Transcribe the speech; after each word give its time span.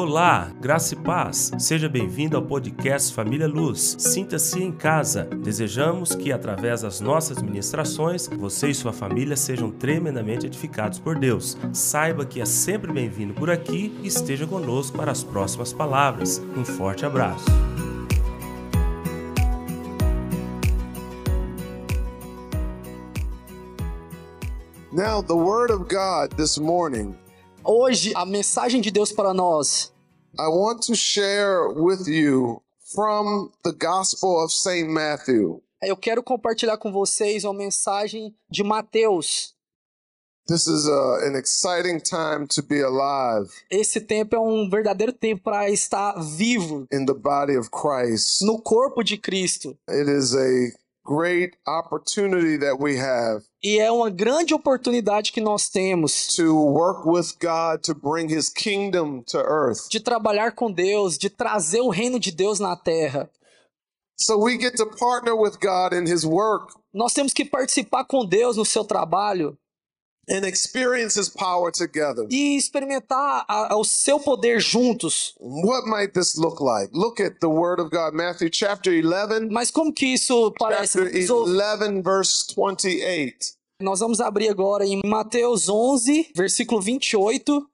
Olá, 0.00 0.52
graça 0.60 0.94
e 0.94 0.96
paz. 0.96 1.50
Seja 1.58 1.88
bem-vindo 1.88 2.36
ao 2.36 2.42
podcast 2.44 3.12
Família 3.12 3.48
Luz. 3.48 3.96
Sinta-se 3.98 4.62
em 4.62 4.70
casa. 4.70 5.24
Desejamos 5.24 6.14
que, 6.14 6.30
através 6.30 6.82
das 6.82 7.00
nossas 7.00 7.42
ministrações, 7.42 8.28
você 8.28 8.68
e 8.68 8.74
sua 8.76 8.92
família 8.92 9.36
sejam 9.36 9.72
tremendamente 9.72 10.46
edificados 10.46 11.00
por 11.00 11.18
Deus. 11.18 11.58
Saiba 11.72 12.24
que 12.24 12.40
é 12.40 12.44
sempre 12.44 12.92
bem-vindo 12.92 13.34
por 13.34 13.50
aqui 13.50 13.92
e 14.00 14.06
esteja 14.06 14.46
conosco 14.46 14.96
para 14.96 15.10
as 15.10 15.24
próximas 15.24 15.72
palavras. 15.72 16.40
Um 16.56 16.64
forte 16.64 17.04
abraço. 17.04 17.46
Now, 24.92 25.24
the 25.24 25.34
Word 25.34 25.72
of 25.72 25.92
God 25.92 26.36
this 26.36 26.56
morning, 26.56 27.16
Hoje, 27.70 28.12
a 28.14 28.24
mensagem 28.24 28.80
de 28.80 28.90
Deus 28.90 29.12
para 29.12 29.34
nós. 29.34 29.92
I 30.38 30.48
want 30.48 30.82
to 30.86 30.94
share 30.94 31.68
with 31.68 32.06
you 32.06 32.62
from 32.94 33.50
the 33.64 33.72
Gospel 33.72 34.40
of 34.42 34.52
St. 34.52 34.88
Matthew. 34.88 35.60
Eu 35.82 35.96
quero 35.96 36.22
compartilhar 36.22 36.76
com 36.76 36.92
vocês 36.92 37.44
uma 37.44 37.54
mensagem 37.54 38.34
de 38.50 38.62
Mateus. 38.62 39.54
This 40.46 40.66
is 40.66 40.86
uh, 40.86 41.26
an 41.26 41.36
exciting 41.36 42.00
time 42.00 42.46
to 42.46 42.62
be 42.62 42.80
alive 42.80 43.50
Esse 43.70 44.00
tempo 44.00 44.34
é 44.34 44.38
um 44.40 44.66
verdadeiro 44.70 45.12
tempo 45.12 45.42
para 45.42 45.68
estar 45.68 46.14
vivo 46.22 46.86
in 46.90 47.04
the 47.04 47.12
body 47.12 47.54
of 47.58 47.68
Christ. 47.70 48.40
no 48.42 48.58
corpo 48.58 49.02
de 49.02 49.18
Cristo. 49.18 49.76
It 49.90 50.08
is 50.08 50.34
a 50.34 50.72
great 51.08 51.56
opportunity 51.66 52.58
that 52.58 52.76
we 52.78 52.98
have 52.98 53.42
E 53.64 53.78
é 53.78 53.90
uma 53.90 54.10
grande 54.10 54.52
oportunidade 54.54 55.32
que 55.32 55.40
nós 55.40 55.70
temos 55.70 56.28
to 56.36 56.54
work 56.54 57.08
with 57.08 57.34
God 57.40 57.82
to 57.82 57.94
bring 57.94 58.28
His 58.28 58.50
kingdom 58.50 59.22
to 59.22 59.38
earth. 59.38 59.88
de 59.88 60.00
trabalhar 60.00 60.52
com 60.52 60.70
Deus, 60.70 61.16
de 61.16 61.30
trazer 61.30 61.80
o 61.80 61.88
reino 61.88 62.20
de 62.20 62.30
Deus 62.30 62.60
na 62.60 62.76
terra. 62.76 63.30
So 64.20 64.36
we 64.36 64.58
get 64.58 64.76
to 64.76 64.86
partner 64.86 65.34
with 65.34 65.58
God 65.62 65.94
in 65.94 66.04
His 66.04 66.24
work 66.24 66.74
Nós 66.92 67.14
temos 67.14 67.32
que 67.32 67.44
participar 67.44 68.04
com 68.04 68.26
Deus 68.26 68.56
no 68.56 68.64
seu 68.64 68.84
trabalho 68.84 69.56
and 70.30 70.44
experience 70.46 71.18
His 71.18 71.28
power 71.28 71.70
together. 71.72 72.26
e 72.30 72.56
experimentar 72.56 73.44
a- 73.48 73.76
o 73.76 73.84
seu 73.84 74.18
poder 74.20 74.60
juntos. 74.60 75.34
What 75.40 75.88
might 75.88 76.12
this 76.12 76.36
look 76.36 76.60
like? 76.60 76.90
Look 76.92 77.20
at 77.20 77.38
the 77.40 77.46
Word 77.48 77.80
of 77.80 77.90
God, 77.90 78.14
Matthew 78.14 78.50
chapter 78.52 78.92
11. 78.92 79.48
Mas 79.50 79.70
como 79.70 79.92
que 79.92 80.06
isso 80.14 80.52
parece? 80.58 80.98
Chapter 80.98 81.32
11, 81.32 82.02
verse 82.02 82.46
28. 82.56 83.56
Nós 83.80 84.00
vamos 84.00 84.20
abrir 84.20 84.48
agora 84.48 84.84
em 84.84 85.00
Mateus 85.04 85.68
11, 85.68 86.30
versículo 86.34 86.80
28. 86.80 87.64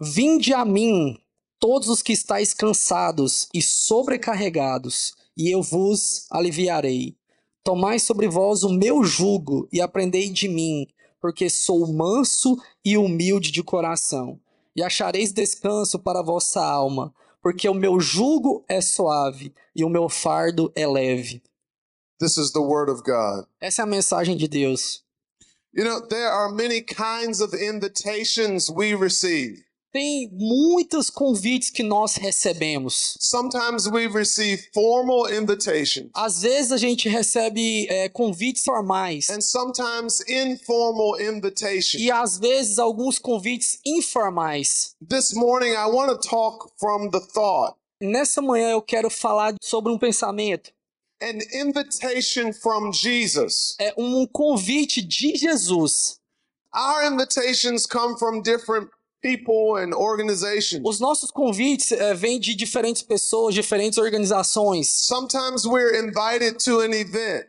Vinde 0.00 0.52
a 0.54 0.64
mim, 0.64 1.18
todos 1.60 1.88
os 1.88 2.02
que 2.02 2.12
estáis 2.12 2.54
cansados 2.54 3.48
e 3.52 3.60
sobrecarregados, 3.60 5.14
e 5.36 5.50
eu 5.50 5.62
vos 5.62 6.26
aliviarei. 6.30 7.16
Tomai 7.64 7.98
sobre 7.98 8.28
vós 8.28 8.62
o 8.64 8.68
meu 8.68 9.04
jugo 9.04 9.68
e 9.72 9.80
aprendei 9.80 10.28
de 10.28 10.48
mim, 10.48 10.86
porque 11.22 11.48
sou 11.48 11.86
manso 11.86 12.60
e 12.84 12.98
humilde 12.98 13.52
de 13.52 13.62
coração, 13.62 14.40
e 14.74 14.82
achareis 14.82 15.32
descanso 15.32 16.00
para 16.00 16.18
a 16.18 16.24
vossa 16.24 16.60
alma, 16.60 17.14
porque 17.40 17.68
o 17.68 17.74
meu 17.74 18.00
jugo 18.00 18.64
é 18.68 18.80
suave 18.80 19.54
e 19.74 19.84
o 19.84 19.88
meu 19.88 20.08
fardo 20.08 20.72
é 20.74 20.84
leve. 20.84 21.40
This 22.18 22.36
is 22.36 22.50
the 22.50 22.60
Word 22.60 22.90
of 22.90 23.02
God. 23.02 23.46
Essa 23.60 23.82
é 23.82 23.84
a 23.84 23.86
mensagem 23.86 24.36
de 24.36 24.48
Deus. 24.48 25.04
You 25.72 25.84
know, 25.84 26.00
there 26.06 26.28
are 26.28 26.52
many 26.52 26.82
kinds 26.82 27.40
of 27.40 27.54
invitations 27.54 28.68
we 28.68 28.94
receive. 28.94 29.64
Tem 29.92 30.30
muitos 30.32 31.10
convites 31.10 31.68
que 31.68 31.82
nós 31.82 32.14
recebemos. 32.16 33.14
Sometimes 33.20 33.86
we 33.86 34.06
receive 34.08 34.66
formal 34.72 35.30
invitations, 35.30 36.10
Às 36.14 36.40
vezes 36.40 36.72
a 36.72 36.78
gente 36.78 37.10
recebe 37.10 37.86
é, 37.90 38.08
convites 38.08 38.64
formais 38.64 39.28
and 39.28 39.42
sometimes 39.42 40.20
informal 40.26 41.20
invitations. 41.20 42.02
e 42.02 42.10
às 42.10 42.38
vezes 42.38 42.78
alguns 42.78 43.18
convites 43.18 43.78
informais. 43.84 44.94
This 45.06 45.34
morning, 45.34 45.72
I 45.72 45.86
want 45.86 46.10
to 46.10 46.26
talk 46.28 46.70
from 46.78 47.10
the 47.10 47.20
thought 47.20 47.76
Nessa 48.00 48.40
manhã 48.40 48.70
eu 48.70 48.80
quero 48.82 49.10
falar 49.10 49.54
sobre 49.62 49.92
um 49.92 49.98
pensamento. 49.98 50.72
an 51.20 51.38
invitation 51.52 52.52
from 52.52 52.92
Jesus. 52.92 53.76
É 53.78 53.92
um 53.98 54.26
convite 54.26 55.02
de 55.02 55.36
Jesus. 55.36 56.16
Our 56.74 57.04
invitations 57.12 57.86
come 57.86 58.18
from 58.18 58.40
different 58.42 58.88
people 59.22 59.76
and 59.76 59.94
organizations. 59.94 60.82
Os 60.84 61.00
nossos 61.00 61.30
convites 61.30 61.92
é, 61.92 62.12
vêm 62.12 62.38
de 62.38 62.54
diferentes 62.54 63.02
pessoas, 63.02 63.54
diferentes 63.54 63.98
organizações. 63.98 64.88
Sometimes 64.88 65.64
we're 65.64 65.96
invited 65.96 66.62
to 66.62 66.80
an 66.80 66.92
event. 66.92 67.46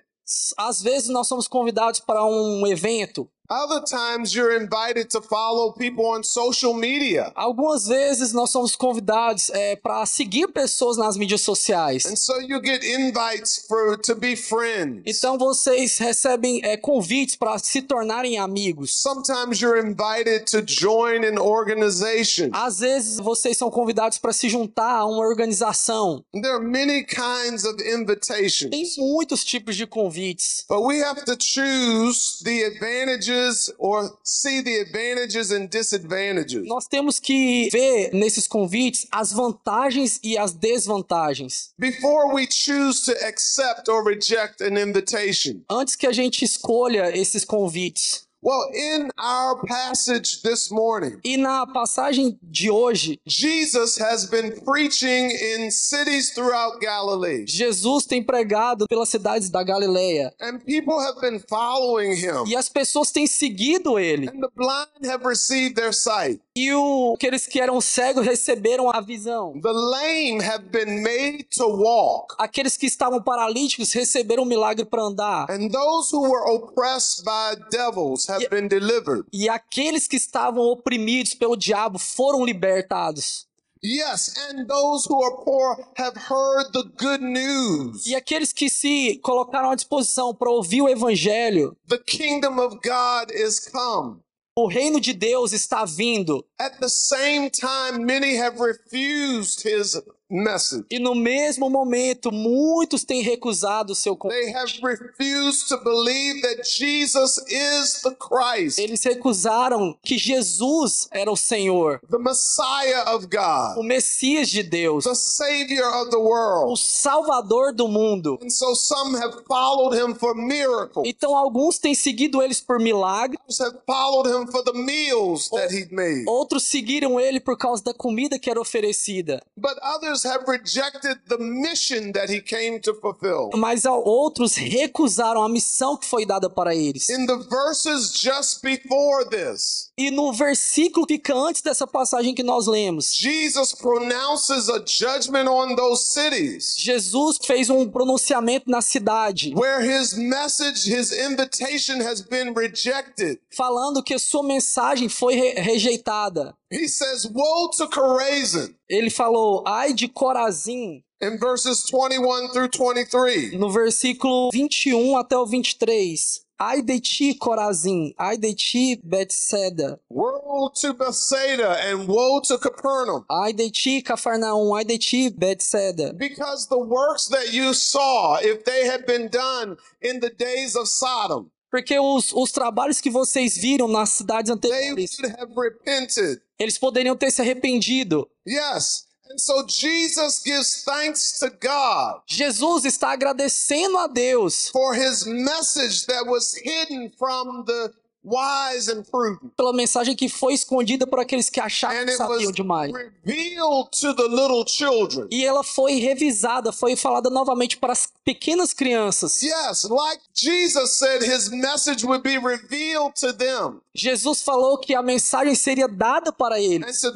Às 0.57 0.81
vezes 0.81 1.09
nós 1.09 1.27
somos 1.27 1.47
convidados 1.47 1.99
para 1.99 2.23
um 2.25 2.65
evento. 2.65 3.27
Other 3.49 3.81
times 3.81 4.33
you're 4.33 4.55
invited 4.55 5.09
to 5.09 5.21
follow 5.21 5.73
people 5.73 6.05
on 6.05 6.23
social 6.23 6.73
media. 6.73 7.29
Algumas 7.35 7.85
vezes 7.85 8.31
nós 8.31 8.49
somos 8.49 8.73
convidados 8.73 9.49
é, 9.49 9.75
para 9.75 10.05
seguir 10.05 10.47
pessoas 10.47 10.95
nas 10.95 11.17
mídias 11.17 11.41
sociais. 11.41 12.05
And 12.05 12.15
so 12.15 12.39
you 12.39 12.61
get 12.63 12.85
invites 12.85 13.65
for 13.67 13.97
to 13.97 14.15
be 14.15 14.37
friends. 14.37 15.01
Então 15.05 15.37
vocês 15.37 15.97
recebem 15.97 16.61
é, 16.63 16.77
convites 16.77 17.35
para 17.35 17.59
se 17.59 17.81
tornarem 17.81 18.37
amigos. 18.37 18.95
Sometimes 18.95 19.59
you're 19.59 19.77
invited 19.77 20.45
to 20.49 20.61
join 20.65 21.25
an 21.25 21.37
organization. 21.37 22.49
Às 22.53 22.79
vezes 22.79 23.19
vocês 23.19 23.57
são 23.57 23.69
convidados 23.69 24.17
para 24.17 24.31
se 24.31 24.47
juntar 24.47 24.99
a 24.99 25.05
uma 25.05 25.19
organização. 25.19 26.23
There 26.31 26.47
are 26.47 26.63
many 26.63 27.03
kinds 27.03 27.65
of 27.65 27.75
Tem 27.75 27.93
invitations. 27.93 28.95
muitos 28.97 29.43
tipos 29.43 29.75
de 29.75 29.85
convites. 29.85 30.63
But 30.69 30.81
we 30.81 31.03
have 31.03 31.25
to 31.25 31.35
choose 31.37 32.41
the 32.41 32.63
advantages 32.63 33.32
or 33.77 34.17
see 34.23 34.61
the 34.61 34.79
advantages 34.81 35.51
and 35.51 35.67
disadvantages. 35.67 36.67
Nós 36.67 36.87
temos 36.87 37.19
que 37.19 37.69
ver 37.71 38.11
nesses 38.13 38.47
convites 38.47 39.07
as 39.11 39.31
vantagens 39.31 40.19
e 40.23 40.37
as 40.37 40.53
desvantagens. 40.53 41.73
Before 41.77 42.33
we 42.33 42.47
choose 42.47 43.01
to 43.05 43.11
accept 43.25 43.89
or 43.89 44.03
reject 44.03 44.61
an 44.61 44.77
invitation. 44.77 45.61
Antes 45.69 45.95
que 45.95 46.07
a 46.07 46.11
gente 46.11 46.43
escolha 46.43 47.15
esses 47.15 47.45
convites. 47.45 48.22
Well, 48.43 48.67
in 48.73 49.09
our 49.17 49.55
passage 49.65 50.41
this 50.41 50.69
morning, 50.69 51.17
E 51.23 51.37
na 51.37 51.65
passagem 51.65 52.37
de 52.43 52.69
hoje, 52.69 53.17
Jesus 53.25 53.97
has 53.97 54.25
been 54.25 54.59
preaching 54.65 55.31
in 55.31 55.71
cities 55.71 56.33
throughout 56.33 56.81
Galilee, 56.81 57.45
Jesus 57.45 58.05
tem 58.05 58.21
pregado 58.21 58.85
pelas 58.85 59.07
cidades 59.07 59.49
da 59.49 59.63
Galileia. 59.63 60.29
and 60.41 60.59
people 60.65 60.99
have 60.99 61.21
been 61.21 61.39
following 61.47 62.13
him, 62.17 62.43
E 62.45 62.53
as 62.53 62.67
pessoas 62.67 63.11
têm 63.11 63.25
seguido 63.25 63.97
ele. 63.97 64.27
and 64.27 64.41
the 64.41 64.49
blind 64.57 65.05
have 65.05 65.23
received 65.25 65.77
their 65.77 65.93
sight. 65.93 66.41
E 66.55 66.71
o, 66.71 67.13
aqueles 67.15 67.47
que 67.47 67.59
eram 67.59 67.81
cegos 67.81 68.23
receberam 68.27 68.87
a 68.87 69.01
visão. 69.01 69.59
The 69.59 69.71
lame 69.71 70.39
have 70.43 70.65
been 70.69 71.01
made 71.01 71.45
to 71.55 71.65
walk, 71.65 72.35
Aqueles 72.37 72.77
que 72.77 72.85
estavam 72.85 73.19
paralíticos 73.23 73.91
receberam 73.91 74.43
um 74.43 74.45
milagre 74.45 74.85
para 74.85 75.01
andar. 75.01 75.47
and 75.49 75.69
those 75.71 76.15
who 76.15 76.21
were 76.21 76.45
oppressed 76.53 77.23
by 77.25 77.55
devils 77.71 78.27
have 78.29 78.41
Yeah. 78.43 78.49
been 78.55 78.67
delivered. 78.67 79.25
E 79.33 79.49
aqueles 79.49 80.07
que 80.07 80.15
estavam 80.15 80.61
oprimidos 80.63 81.33
pelo 81.33 81.57
diabo 81.57 81.97
foram 81.97 82.45
libertados. 82.45 83.47
Yes, 83.83 84.33
and 84.49 84.65
those 84.67 85.05
who 85.09 85.21
are 85.23 85.35
poor 85.43 85.75
have 85.97 86.15
heard 86.29 86.71
the 86.71 86.83
good 87.03 87.21
news. 87.23 88.05
E 88.05 88.13
aqueles 88.15 88.53
que 88.53 88.69
se 88.69 89.17
colocaram 89.23 89.71
à 89.71 89.75
disposição 89.75 90.35
para 90.35 90.51
ouvir 90.51 90.83
o 90.83 90.87
evangelho, 90.87 91.75
The 91.89 91.97
kingdom 91.97 92.59
of 92.59 92.75
God 92.83 93.31
is 93.33 93.59
come. 93.59 94.19
O 94.55 94.67
reino 94.67 94.99
de 94.99 95.13
Deus 95.13 95.51
está 95.51 95.85
vindo. 95.85 96.45
At 96.59 96.79
the 96.79 96.89
same 96.89 97.49
time, 97.49 98.05
many 98.05 98.35
have 98.35 98.59
refused 98.59 99.63
his 99.63 99.99
message. 100.29 100.85
E 100.89 100.99
no 100.99 101.13
mesmo 101.15 101.69
momento, 101.69 102.31
muitos 102.31 103.03
têm 103.03 103.21
recusado 103.21 103.93
o 103.93 103.95
seu 103.95 104.15
They 104.17 104.51
have 104.53 104.71
convite. 104.79 105.03
refused 105.03 105.67
to 105.69 105.77
believe 105.83 106.41
that 106.41 106.63
Jesus 106.67 107.37
is 107.47 108.01
the 108.01 108.15
Christ, 108.15 108.79
Eles 108.79 109.03
recusaram 109.03 109.97
que 110.03 110.17
Jesus 110.17 111.07
era 111.11 111.31
o 111.31 111.35
Senhor, 111.35 111.99
the 112.09 112.17
Messiah 112.17 113.13
of 113.15 113.25
o 113.25 113.29
God, 113.29 113.85
Messias 113.85 114.49
de 114.49 114.63
Deus, 114.63 115.03
the 115.03 115.15
Savior 115.15 115.85
of 116.01 116.09
the 116.09 116.17
o 116.17 116.23
world. 116.23 116.79
Salvador 116.79 117.73
do 117.73 117.87
mundo. 117.87 118.39
And 118.41 118.49
so 118.49 118.73
some 118.75 119.15
have 119.17 119.43
followed 119.47 119.95
him 119.95 120.15
for 120.15 120.33
miracles, 120.35 121.07
Então 121.07 121.35
alguns 121.35 121.77
têm 121.77 121.93
seguido 121.93 122.41
eles 122.41 122.59
por 122.61 122.79
milagres, 122.79 123.59
have 123.59 123.77
followed 123.85 124.27
him 124.29 124.47
for 124.47 124.63
the 124.63 124.73
meals 124.73 125.49
that 125.49 125.71
made. 125.91 126.25
outros 126.27 126.53
Outros 126.53 126.63
seguiram 126.63 127.19
ele 127.19 127.39
por 127.39 127.57
causa 127.57 127.81
da 127.83 127.93
comida 127.93 128.37
que 128.37 128.49
era 128.49 128.59
oferecida, 128.59 129.41
but 129.57 129.73
others 129.81 130.12
have 130.23 130.43
rejected 130.47 131.17
the 131.27 131.37
mission 131.39 132.11
that 132.11 132.29
he 132.31 132.39
came 132.39 132.79
to 132.81 132.93
fulfill. 133.01 133.49
mas 133.55 133.85
outros 133.85 134.53
recusaram 134.55 135.41
a 135.41 135.49
missão 135.49 135.97
que 135.97 136.05
foi 136.05 136.25
dada 136.25 136.49
para 136.49 136.75
eles. 136.75 137.09
In 137.09 137.25
the 137.25 137.37
verses 137.49 138.11
just 138.13 138.61
before 138.61 139.25
this, 139.27 139.89
E 139.97 140.11
no 140.11 140.31
versículo 140.33 141.07
que 141.07 141.15
fica 141.15 141.33
antes 141.35 141.61
dessa 141.61 141.87
passagem 141.87 142.35
que 142.35 142.43
nós 142.43 142.67
lemos, 142.67 143.15
Jesus 143.15 143.73
pronounces 143.73 144.69
a 144.69 144.79
judgment 144.85 145.47
on 145.49 145.75
those 145.75 146.03
cities 146.05 146.75
Jesus 146.77 147.37
fez 147.43 147.69
um 147.69 147.89
pronunciamento 147.89 148.69
na 148.69 148.81
cidade, 148.81 149.53
where 149.55 149.81
his 149.81 150.13
message, 150.13 150.85
his 150.89 151.11
invitation 151.11 152.01
has 152.01 152.21
been 152.21 152.53
rejected. 152.53 153.39
falando 153.55 154.03
que 154.03 154.13
a 154.13 154.19
sua 154.19 154.43
mensagem 154.43 155.07
foi 155.07 155.35
re- 155.35 155.53
rejeitada. 155.61 156.55
He 156.73 156.87
says, 156.87 157.27
Woe 157.27 157.69
to 157.77 157.87
Chorazin 157.87 158.75
Ele 158.89 159.09
falou: 159.09 159.63
"Ai 159.65 159.93
de 159.93 160.07
Corazim", 160.07 161.03
in 161.21 161.37
verses 161.37 161.83
21 161.89 162.49
through 162.49 162.69
23. 162.69 163.53
no 163.53 163.69
versículo 163.69 164.49
21 164.51 165.17
até 165.17 165.37
o 165.37 165.45
23. 165.45 166.43
Ai 166.59 166.81
de 166.81 166.99
ti, 166.99 167.33
Corazim, 167.33 168.13
ai 168.17 168.37
de 168.37 168.53
ti, 168.53 168.97
Betseda. 169.03 169.99
Woe 170.09 170.69
to 170.69 170.93
Bethsaida 170.93 171.77
and 171.89 172.07
woe 172.07 172.39
to 172.41 172.57
Capernaum. 172.57 173.25
Ai 173.29 173.51
de 173.51 173.69
ti, 173.69 174.01
Cafarnaum, 174.01 174.73
ai 174.73 174.85
de 174.85 174.97
ti, 174.97 175.29
Betseda. 175.29 176.13
Because 176.13 176.67
the 176.67 176.77
works 176.77 177.27
that 177.27 177.51
you 177.51 177.73
saw, 177.73 178.37
if 178.41 178.63
they 178.63 178.85
had 178.85 179.05
been 179.05 179.27
done 179.29 179.77
in 180.01 180.19
the 180.21 180.29
days 180.29 180.75
of 180.75 180.87
Sodom, 180.87 181.49
Porque 181.69 181.97
os, 181.97 182.31
os 182.31 182.51
trabalhos 182.51 183.01
que 183.01 183.09
vocês 183.09 183.57
viram 183.57 183.87
nas 183.87 184.09
cidades 184.09 184.55
they 184.61 184.69
anteriores, 184.69 185.17
would 185.19 185.35
have 185.39 185.51
repented. 185.57 186.39
Eles 186.59 186.77
poderiam 186.77 187.15
ter 187.15 187.31
se 187.31 187.41
arrependido. 187.41 188.27
Yes. 188.47 189.05
And 189.29 189.39
so 189.39 189.65
Jesus 189.65 190.39
gives 190.43 190.83
thanks 190.83 191.39
to 191.39 191.49
God 191.49 192.21
Jesus 192.27 192.83
está 192.85 193.11
agradecendo 193.11 193.97
a 193.97 194.07
Deus 194.07 194.67
for 194.69 194.93
his 194.93 195.25
message 195.25 196.05
that 196.07 196.25
was 196.27 196.53
hidden 196.53 197.09
from 197.17 197.63
the 197.65 197.93
wise 198.21 198.89
and 198.91 199.03
prudent. 199.09 199.51
pela 199.57 199.73
mensagem 199.73 200.15
que 200.15 200.29
foi 200.29 200.53
escondida 200.53 201.07
por 201.07 201.19
aqueles 201.19 201.49
que 201.49 201.59
achavam 201.59 202.01
And 202.01 202.05
que 202.05 202.11
sabiam 202.17 202.51
demais. 202.51 202.91
revealed 202.93 203.89
to 203.99 204.13
the 204.13 204.27
little 204.27 204.65
children. 204.65 205.27
E 205.31 205.43
ela 205.45 205.63
foi 205.63 205.95
revisada, 205.99 206.71
foi 206.71 206.95
falada 206.95 207.29
novamente 207.29 207.77
para 207.77 207.93
as 207.93 208.11
pequenas 208.23 208.73
crianças. 208.73 209.41
Yes, 209.41 209.83
like 209.85 210.21
Jesus 210.33 210.91
said, 210.97 211.23
his 211.23 211.49
message 211.49 212.05
would 212.05 212.23
be 212.23 212.37
revealed 212.37 213.13
to 213.15 213.33
them 213.33 213.81
Jesus 213.95 214.41
falou 214.41 214.79
que 214.79 214.95
a 214.95 215.03
mensagem 215.03 215.53
seria 215.53 215.87
dada 215.87 216.31
para 216.31 216.59
eles 216.59 217.03
e 217.03 217.11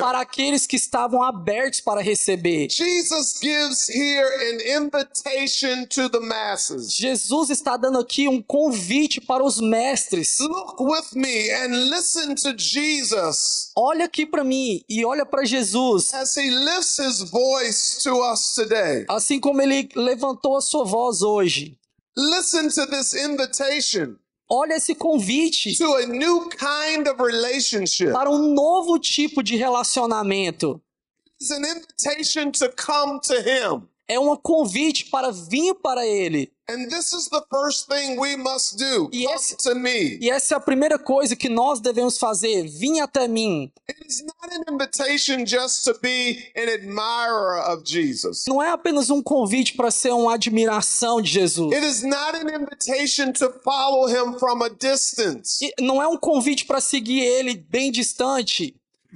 para 0.00 0.20
aqueles 0.20 0.66
que 0.66 0.76
estavam 0.76 1.22
abertos 1.22 1.80
para 1.80 2.00
receber. 2.00 2.68
Jesus 2.70 3.38
gives 3.42 3.90
here 3.90 4.24
an 4.24 4.84
invitation 4.84 5.84
to 5.86 6.08
the 6.08 6.20
masses. 6.20 6.94
Jesus 6.94 7.50
está 7.50 7.76
dando 7.76 7.98
aqui 7.98 8.26
um 8.26 8.40
convite 8.40 9.20
para 9.20 9.44
os 9.44 9.60
mestres. 9.60 10.38
Look 10.40 10.82
with 10.82 11.14
me 11.14 11.50
and 11.50 11.90
listen 11.90 12.34
to 12.36 12.56
Jesus 12.56 13.70
Olha 13.76 14.06
aqui 14.06 14.24
para 14.24 14.42
mim 14.42 14.82
e 14.88 15.04
olha 15.04 15.26
para 15.26 15.44
Jesus. 15.44 16.14
as 16.14 16.34
he 16.36 16.50
lifts 16.50 16.98
his 16.98 17.20
voice 17.30 18.02
to 18.02 18.18
us 18.32 18.54
today. 18.54 19.04
Assim 19.10 19.38
como 19.38 19.60
ele 19.60 19.90
levantou 19.94 20.56
a 20.56 20.62
sua 20.62 20.84
voz 20.84 21.20
hoje. 21.20 21.78
Listen 22.16 22.68
to 22.68 22.86
this 22.86 23.12
invitation 23.12 24.16
Olha 24.48 24.74
esse 24.74 24.94
convite 24.94 25.76
to 25.76 25.94
a 25.94 26.06
new 26.06 26.48
kind 26.50 27.08
of 27.08 27.20
relationship. 27.22 28.12
para 28.12 28.30
um 28.30 28.52
novo 28.54 28.98
tipo 28.98 29.42
de 29.42 29.56
relacionamento. 29.56 30.80
It's 31.40 31.50
an 31.50 31.62
invitation 31.64 32.50
to 32.52 32.70
come 32.76 33.20
to 33.20 33.34
him. 33.34 33.88
É 34.06 34.18
um 34.20 34.36
convite 34.36 35.06
para 35.06 35.32
vir 35.32 35.74
para 35.76 36.06
ele. 36.06 36.52
And 36.66 36.88
this 36.90 37.12
is 37.12 37.28
the 37.28 37.42
first 37.50 37.88
thing 37.88 38.18
we 38.18 38.36
must 38.36 38.78
do. 38.78 39.10
E 39.12 39.26
esse- 39.26 39.54
to 39.58 39.74
me. 39.74 40.16
E 40.18 40.30
essa 40.30 40.54
é 40.54 40.56
a 40.56 40.60
primeira 40.60 40.98
coisa 40.98 41.36
que 41.36 41.48
nós 41.50 41.78
devemos 41.78 42.16
fazer. 42.16 42.66
Vim 42.66 43.00
até 43.00 43.28
mim. 43.28 43.70
It 43.86 43.98
is 44.06 44.22
not 44.22 44.54
an 44.54 44.72
invitation 44.72 45.44
just 45.44 45.84
to 45.84 45.98
be 46.00 46.50
an 46.56 46.68
admirer 46.72 47.60
of 47.70 47.82
Jesus. 47.84 48.44
Não 48.48 48.62
é 48.62 48.70
apenas 48.70 49.10
um 49.10 49.22
convite 49.22 49.74
para 49.74 49.90
ser 49.90 50.12
uma 50.12 50.34
admiração 50.34 51.20
de 51.20 51.30
Jesus. 51.30 51.70
It 51.70 51.86
is 51.86 52.02
not 52.02 52.34
an 52.34 52.48
invitation 52.48 53.32
to 53.32 53.52
follow 53.62 54.08
him 54.08 54.38
from 54.38 54.62
a 54.62 54.70
distance. 54.70 55.62
E 55.62 55.70
não 55.82 56.00
é 56.02 56.08
um 56.08 56.16
convite 56.16 56.64
para 56.64 56.80
seguir 56.80 57.20
ele 57.20 57.54
bem 57.56 57.92
distante. 57.92 58.74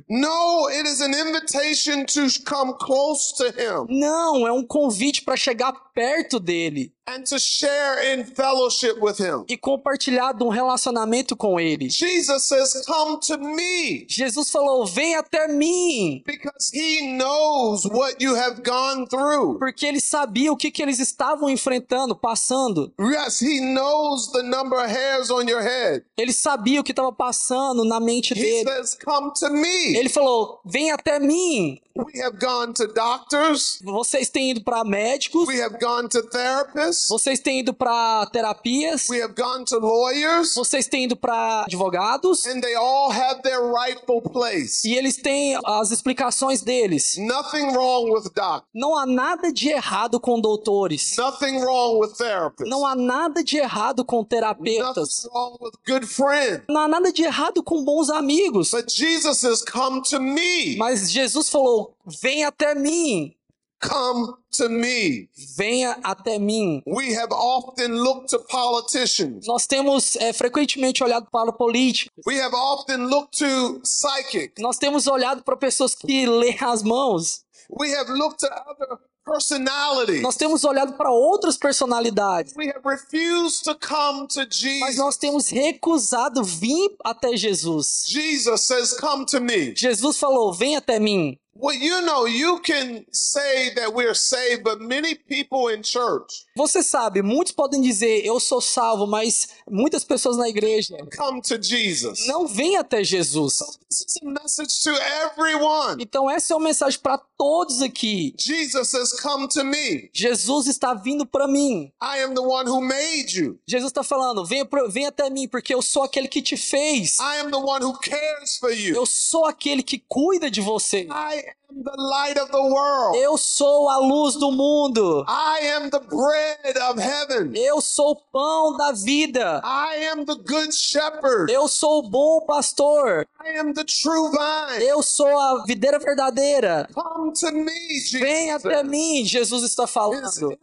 No, 0.08 0.68
it 0.68 0.88
is 0.88 1.00
an 1.00 1.10
invitation 1.10 2.04
to 2.06 2.28
come 2.48 2.72
close 2.78 3.34
to 3.34 3.46
him 3.48 3.84
Não, 3.88 4.46
é 4.46 4.52
um 4.52 4.64
convite 4.64 5.22
para 5.22 5.36
chegar 5.36 5.72
perto 5.98 6.38
dele 6.38 6.92
and 7.10 7.22
to 7.24 7.38
share 7.38 8.14
in 8.14 8.22
fellowship 8.24 8.98
with 9.00 9.18
him. 9.18 9.42
e 9.48 9.56
compartilhar 9.56 10.32
de 10.34 10.44
um 10.44 10.48
relacionamento 10.50 11.34
com 11.34 11.58
ele. 11.58 11.88
Jesus 11.88 12.44
says, 12.44 12.84
Come 12.86 13.18
to 13.20 13.38
me 13.38 14.04
Jesus 14.08 14.50
falou: 14.50 14.84
"Vem 14.86 15.16
até 15.16 15.48
mim", 15.48 16.22
because 16.26 16.70
he 16.72 17.00
knows 17.16 17.84
what 17.86 18.22
you 18.22 18.36
have 18.36 18.62
gone 18.62 19.06
through. 19.08 19.58
porque 19.58 19.86
ele 19.86 20.00
sabia 20.00 20.52
o 20.52 20.56
que 20.56 20.70
que 20.70 20.82
eles 20.82 20.98
estavam 20.98 21.48
enfrentando, 21.48 22.14
passando. 22.14 22.92
Yes, 23.00 23.40
he 23.40 23.58
knows 23.60 24.30
the 24.32 24.42
number 24.42 24.78
of 24.78 24.88
hairs 24.90 25.30
on 25.30 25.48
your 25.48 25.62
head. 25.62 26.04
Ele 26.16 26.32
sabia 26.32 26.80
o 26.80 26.84
que 26.84 26.92
estava 26.92 27.10
passando 27.10 27.84
na 27.84 27.98
mente 27.98 28.34
He 28.34 28.40
dele. 28.40 28.64
says, 28.68 28.94
Come 29.02 29.32
to 29.40 29.48
me. 29.50 29.96
Ele 29.96 30.10
falou: 30.10 30.60
"Vem 30.64 30.90
até 30.90 31.18
mim". 31.18 31.80
We 31.96 32.20
have 32.22 32.38
gone 32.38 32.72
to 32.74 32.86
doctors, 32.86 33.80
Vocês 33.82 34.28
têm 34.30 34.50
ido 34.52 34.62
para 34.62 34.84
médicos, 34.84 35.48
we 35.48 35.60
have 35.60 35.78
gone 35.80 35.87
to 36.08 36.22
therapists, 36.28 37.08
vocês 37.08 37.40
têm 37.40 37.60
ido 37.60 37.72
para 37.72 38.26
terapias, 38.32 39.08
we 39.08 39.22
have 39.22 39.34
gone 39.34 39.64
to 39.64 39.78
lawyers, 39.78 40.54
vocês 40.54 40.86
têm 40.86 41.04
ido 41.04 41.16
para 41.16 41.62
advogados 41.64 42.46
and 42.46 42.60
they 42.60 42.74
all 42.74 43.10
have 43.10 43.40
their 43.42 43.60
rightful 43.72 44.20
place. 44.20 44.86
e 44.86 44.94
eles 44.94 45.16
têm 45.16 45.58
as 45.64 45.90
explicações 45.90 46.60
deles. 46.62 47.16
Nothing 47.18 47.72
wrong 47.72 48.10
with 48.12 48.24
doctors, 48.34 48.62
Não 48.74 48.96
há 48.96 49.06
nada 49.06 49.52
de 49.52 49.68
errado 49.70 50.20
com 50.20 50.40
doutores. 50.40 51.16
nothing 51.16 51.58
wrong 51.60 51.98
with 52.00 52.14
therapists, 52.16 52.68
Não 52.70 52.84
há 52.86 52.94
nada 52.94 53.42
de 53.42 53.56
errado 53.58 54.04
com 54.04 54.22
terapeutas. 54.24 55.24
nothing 55.24 55.28
wrong 55.34 55.56
with 55.60 55.72
good 55.86 56.06
friends. 56.06 56.62
Não 56.68 56.80
há 56.82 56.88
nada 56.88 57.12
de 57.12 57.22
errado 57.22 57.62
com 57.62 57.82
bons 57.84 58.10
amigos. 58.10 58.70
But 58.70 58.90
Jesus 58.90 59.38
says, 59.38 59.62
Come 59.62 60.02
to 60.10 60.20
me. 60.20 60.76
Mas 60.76 61.10
Jesus 61.10 61.48
falou: 61.48 61.94
venha 62.06 62.48
até 62.48 62.74
mim. 62.74 63.34
Come 63.80 64.34
to 64.56 64.68
me. 64.68 65.28
Venha 65.56 65.96
até 66.02 66.38
mim. 66.38 66.82
We 66.86 67.14
have 67.14 67.32
often 67.32 67.94
looked 67.94 68.30
to 68.30 68.40
politicians. 68.40 69.46
Nós 69.46 69.66
temos 69.66 70.16
é, 70.16 70.32
frequentemente 70.32 71.02
olhado 71.04 71.28
para 71.30 71.52
políticos. 71.52 72.24
We 72.26 72.40
have 72.40 72.54
often 72.54 73.06
looked 73.06 73.38
to 73.38 73.80
psychics. 73.84 74.60
Nós 74.60 74.78
temos 74.78 75.06
olhado 75.06 75.44
para 75.44 75.56
pessoas 75.56 75.94
que 75.94 76.26
lêem 76.26 76.56
as 76.60 76.82
mãos. 76.82 77.44
We 77.70 77.94
have 77.94 78.10
looked 78.10 78.40
to 78.40 78.46
other 78.46 78.98
personalities. 79.24 80.22
Nós 80.22 80.36
temos 80.36 80.64
olhado 80.64 80.94
para 80.94 81.10
outras 81.10 81.56
personalidades. 81.56 82.54
We 82.56 82.68
have 82.70 82.80
refused 82.84 83.64
to 83.64 83.76
come 83.76 84.26
to 84.28 84.40
Mas 84.80 84.96
nós 84.96 85.16
temos 85.16 85.48
recusado 85.48 86.42
vir 86.42 86.96
até 87.04 87.36
Jesus. 87.36 88.04
Jesus 88.08 88.62
says, 88.62 88.94
Come 88.98 89.26
to 89.26 89.40
me. 89.40 89.74
Jesus 89.76 90.16
falou: 90.16 90.52
vem 90.52 90.76
até 90.76 90.98
mim. 90.98 91.38
Well, 91.60 91.74
you 91.74 92.02
know, 92.02 92.26
you 92.26 92.60
can 92.60 93.04
say 93.10 93.74
that 93.74 93.92
we're 93.92 94.14
saved, 94.14 94.62
but 94.62 94.80
many 94.80 95.16
people 95.16 95.68
in 95.68 95.82
church 95.82 96.46
Você 96.56 96.82
sabe, 96.82 97.20
muitos 97.22 97.52
podem 97.52 97.80
dizer 97.80 98.24
eu 98.24 98.38
sou 98.38 98.60
salvo, 98.60 99.06
mas 99.06 99.48
muitas 99.68 100.04
pessoas 100.04 100.36
na 100.36 100.48
igreja 100.48 100.96
come 101.16 101.40
to 101.42 101.60
Jesus. 101.60 102.26
não 102.26 102.46
vêm 102.46 102.76
até 102.76 103.02
Jesus. 103.02 103.58
This 103.90 104.04
is 104.06 104.18
a 104.22 104.26
message 104.26 104.82
to 104.84 104.90
everyone. 105.24 106.02
Então 106.02 106.30
essa 106.30 106.52
é 106.52 106.56
uma 106.56 106.66
mensagem 106.68 106.98
para 107.00 107.18
todos 107.38 107.80
aqui. 107.82 108.34
Jesus 108.38 108.88
says, 108.88 109.20
Come 109.20 109.48
to 109.48 109.64
me. 109.64 110.10
Jesus 110.12 110.66
está 110.66 110.92
vindo 110.94 111.24
para 111.24 111.46
mim. 111.48 111.92
I 112.02 112.22
am 112.22 112.34
the 112.34 112.40
one 112.42 112.68
who 112.68 112.80
made 112.80 113.36
you. 113.38 113.58
Jesus 113.66 113.90
está 113.90 114.02
falando, 114.02 114.44
venha, 114.44 114.68
venha 114.90 115.08
até 115.08 115.30
mim, 115.30 115.48
porque 115.48 115.72
eu 115.74 115.80
sou 115.80 116.02
aquele 116.02 116.28
que 116.28 116.42
te 116.42 116.56
fez. 116.56 117.18
I 117.18 117.40
am 117.40 117.50
the 117.50 117.56
one 117.58 117.84
who 117.84 117.98
cares 117.98 118.58
for 118.58 118.70
you. 118.70 118.94
Eu 118.94 119.06
sou 119.06 119.44
aquele 119.46 119.82
que 119.82 119.98
cuida 120.08 120.50
de 120.50 120.60
você. 120.60 121.08
I 121.10 121.47
am 121.70 121.82
the 121.82 121.96
light 121.96 122.38
of 122.38 122.50
the 122.50 122.62
world. 122.62 123.16
Eu 123.16 123.36
sou 123.36 123.88
a 123.88 123.98
luz 123.98 124.36
do 124.36 124.50
mundo. 124.50 125.24
I 125.28 125.66
am 125.76 125.90
the 125.90 126.00
bread 126.00 126.76
of 126.90 127.00
heaven. 127.00 127.52
Eu 127.54 127.80
sou 127.80 128.12
o 128.12 128.16
pão 128.16 128.76
da 128.76 128.92
vida. 128.92 129.60
I 129.64 130.08
am 130.12 130.24
the 130.24 130.34
good 130.34 130.74
shepherd. 130.74 131.52
Eu 131.52 131.68
sou 131.68 132.00
o 132.00 132.02
bom 132.08 132.40
pastor. 132.42 133.26
I 133.44 133.58
am 133.58 133.72
the 133.72 133.84
true 133.84 134.30
vine. 134.30 134.84
Eu 134.84 135.02
sou 135.02 135.26
a 135.38 135.64
videira 135.64 135.98
verdadeira. 135.98 136.88
Come 136.94 137.32
to 137.32 137.52
me, 137.52 138.00
Vem 138.12 138.48
Jesus. 138.50 138.66
até 138.66 138.82
mim, 138.82 139.24
Jesus 139.24 139.62
está 139.62 139.86
falando. 139.86 140.58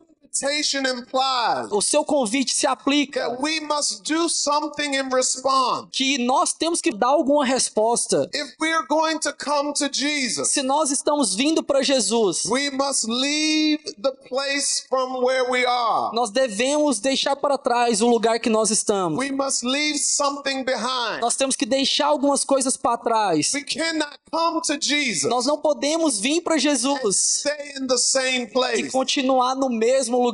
O 1.71 1.81
seu 1.81 2.03
convite 2.03 2.53
se 2.53 2.67
aplica 2.67 3.29
that 3.29 3.41
we 3.41 3.59
must 3.61 4.03
do 4.03 4.27
something 4.29 4.95
in 4.95 5.09
response. 5.13 5.87
que 5.91 6.17
nós 6.17 6.53
temos 6.53 6.81
que 6.81 6.91
dar 6.91 7.07
alguma 7.07 7.45
resposta. 7.45 8.29
If 8.33 8.55
we're 8.59 8.85
going 8.87 9.19
to 9.19 9.33
come 9.33 9.73
to 9.73 9.89
Jesus, 9.91 10.49
Se 10.49 10.61
nós 10.61 10.91
estamos 10.91 11.33
vindo 11.33 11.63
para 11.63 11.81
Jesus, 11.81 12.45
we 12.45 12.69
must 12.69 13.05
leave 13.07 13.83
the 14.01 14.11
place 14.27 14.85
from 14.89 15.23
where 15.23 15.49
we 15.49 15.65
are. 15.65 16.13
nós 16.13 16.29
devemos 16.29 16.99
deixar 16.99 17.35
para 17.35 17.57
trás 17.57 18.01
o 18.01 18.07
lugar 18.07 18.39
que 18.39 18.49
nós 18.49 18.69
estamos. 18.69 19.17
We 19.17 19.31
must 19.31 19.63
leave 19.65 19.97
something 19.99 20.63
behind. 20.63 21.21
Nós 21.21 21.35
temos 21.35 21.55
que 21.55 21.65
deixar 21.65 22.07
algumas 22.07 22.43
coisas 22.43 22.75
para 22.77 22.97
trás. 22.97 23.53
We 23.53 23.63
cannot 23.63 24.17
come 24.31 24.61
to 24.61 24.77
Jesus, 24.79 25.29
Nós 25.29 25.45
não 25.45 25.57
podemos 25.57 26.19
vir 26.19 26.41
para 26.41 26.57
Jesus 26.57 27.15
stay 27.15 27.73
in 27.79 27.87
the 27.87 27.97
same 27.97 28.43
e 28.43 28.47
place. 28.47 28.89
continuar 28.91 29.55
no 29.55 29.69
mesmo 29.69 30.17
lugar. 30.17 30.24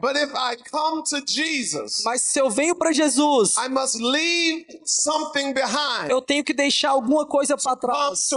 But 0.00 0.16
if 0.16 0.30
I 0.34 0.56
come 0.56 1.02
to 1.10 1.20
Jesus, 1.26 2.02
Mas 2.04 2.22
se 2.22 2.38
eu 2.40 2.50
venho 2.50 2.74
para 2.74 2.92
Jesus, 2.92 3.56
I 3.58 3.68
must 3.68 3.96
leave 4.00 4.64
something 4.84 5.52
behind. 5.52 6.10
eu 6.10 6.20
tenho 6.22 6.44
que 6.44 6.52
deixar 6.54 6.90
alguma 6.90 7.26
coisa 7.26 7.56
para 7.56 7.76
trás 7.76 8.28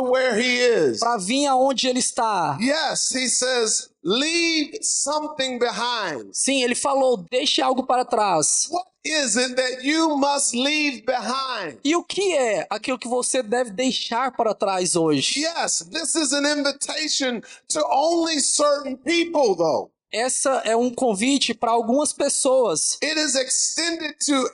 para 0.99 1.17
vir 1.17 1.47
aonde 1.47 1.87
ele 1.87 1.99
está. 1.99 2.57
Yes, 2.59 3.11
he 3.11 3.27
says, 3.29 3.89
leave 4.03 4.79
something 4.81 5.59
behind. 5.59 6.29
Sim, 6.33 6.63
ele 6.63 6.75
falou: 6.75 7.17
deixe 7.29 7.61
algo 7.61 7.83
para 7.83 8.05
trás. 8.05 8.67
What 8.69 8.87
is 9.05 9.35
it 9.37 9.55
that 9.55 9.85
you 9.85 10.17
must 10.17 10.53
leave 10.55 11.01
behind? 11.05 11.79
E 11.83 11.95
o 11.95 12.03
que 12.03 12.33
é 12.35 12.67
aquilo 12.69 12.99
que 12.99 13.07
você 13.07 13.41
deve 13.41 13.71
deixar 13.71 14.35
para 14.35 14.53
trás 14.53 14.95
hoje? 14.95 15.41
Yes, 15.41 15.85
this 15.91 16.15
is 16.15 16.33
an 16.33 16.45
invitation 16.45 17.41
to 17.69 17.79
only 17.89 18.39
certain 18.41 18.95
people, 18.97 19.55
though. 19.55 19.89
Essa 20.11 20.61
é 20.65 20.75
um 20.75 20.89
convite 20.89 21.53
para 21.53 21.71
algumas 21.71 22.13
pessoas 22.13 22.97
It 23.03 23.19
is 23.19 23.35
extended 23.35 24.15
to 24.25 24.49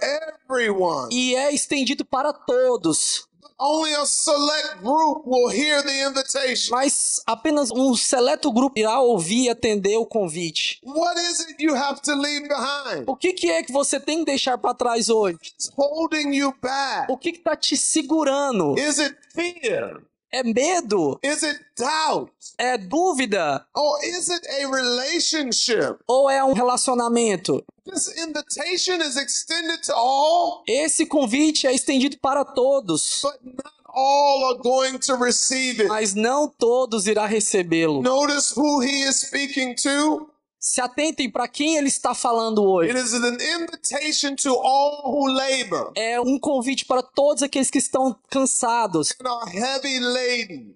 everyone. 0.49 1.09
e 1.11 1.35
é 1.35 1.53
estendido 1.53 2.03
para 2.05 2.33
todos. 2.33 3.27
Only 3.59 3.93
a 3.93 4.05
select 4.05 4.79
group 4.81 5.25
will 5.27 5.47
hear 5.49 5.81
the 5.83 6.07
invitation. 6.09 6.71
Mas 6.75 7.21
apenas 7.25 7.69
um 7.71 7.95
seleto 7.95 8.51
grupo 8.51 8.77
irá 8.79 8.99
ouvir 8.99 9.43
e 9.45 9.49
atender 9.49 9.95
o 9.95 10.05
convite. 10.05 10.81
What 10.83 11.17
is 11.21 11.39
it 11.41 11.63
you 11.63 11.73
have 11.75 12.01
to 12.01 12.13
leave 12.15 12.47
behind? 12.47 13.03
O 13.07 13.15
que, 13.15 13.31
que 13.31 13.49
é 13.49 13.61
que 13.63 13.71
você 13.71 13.99
tem 13.99 14.19
que 14.19 14.25
deixar 14.25 14.57
para 14.57 14.73
trás 14.73 15.07
hoje? 15.07 15.37
It's 15.43 15.71
holding 15.77 16.33
you 16.35 16.53
back. 16.61 17.09
O 17.11 17.15
que 17.17 17.29
está 17.29 17.55
te 17.55 17.77
segurando? 17.77 18.75
Is 18.77 18.97
it 18.99 19.15
fear? 19.33 20.01
É 20.33 20.41
medo? 20.43 21.19
Is 21.23 21.43
it 21.43 21.59
doubt? 21.77 22.31
É 22.57 22.75
dúvida? 22.75 23.63
Or 23.75 24.03
is 24.03 24.29
it 24.29 24.47
a 24.47 24.67
relationship? 24.67 25.99
Ou 26.07 26.27
é 26.27 26.43
um 26.43 26.53
relacionamento? 26.53 27.63
This 27.85 28.07
invitation 28.17 28.99
is 29.01 29.15
extended 29.15 29.83
to 29.85 29.93
all, 29.93 30.63
Esse 30.67 31.05
convite 31.05 31.67
é 31.67 31.73
estendido 31.73 32.17
para 32.19 32.43
todos, 32.43 33.21
but 33.21 33.39
not 33.43 33.73
all 33.95 34.45
are 34.53 34.57
going 34.63 34.97
to 34.97 35.15
receive 35.17 35.79
it. 35.81 35.87
mas 35.87 36.15
não 36.15 36.47
todos 36.47 37.05
irá 37.05 37.27
recebê-lo. 37.27 38.01
Notice 38.01 38.55
who 38.59 38.81
he 38.81 39.03
is 39.03 39.17
speaking 39.17 39.75
to. 39.75 40.27
Se 40.65 40.79
atentem 40.79 41.29
para 41.29 41.45
quem 41.45 41.75
ele 41.75 41.89
está 41.89 42.15
falando 42.15 42.63
hoje. 42.63 42.89
It 42.89 42.97
is 42.97 43.13
an 43.13 43.35
invitation 43.35 44.33
to 44.37 44.49
all 44.55 45.11
who 45.13 45.27
labor. 45.27 45.91
É 45.93 46.21
um 46.21 46.39
convite 46.39 46.85
para 46.85 47.03
todos 47.03 47.43
aqueles 47.43 47.69
que 47.69 47.79
estão 47.79 48.15
cansados 48.29 49.09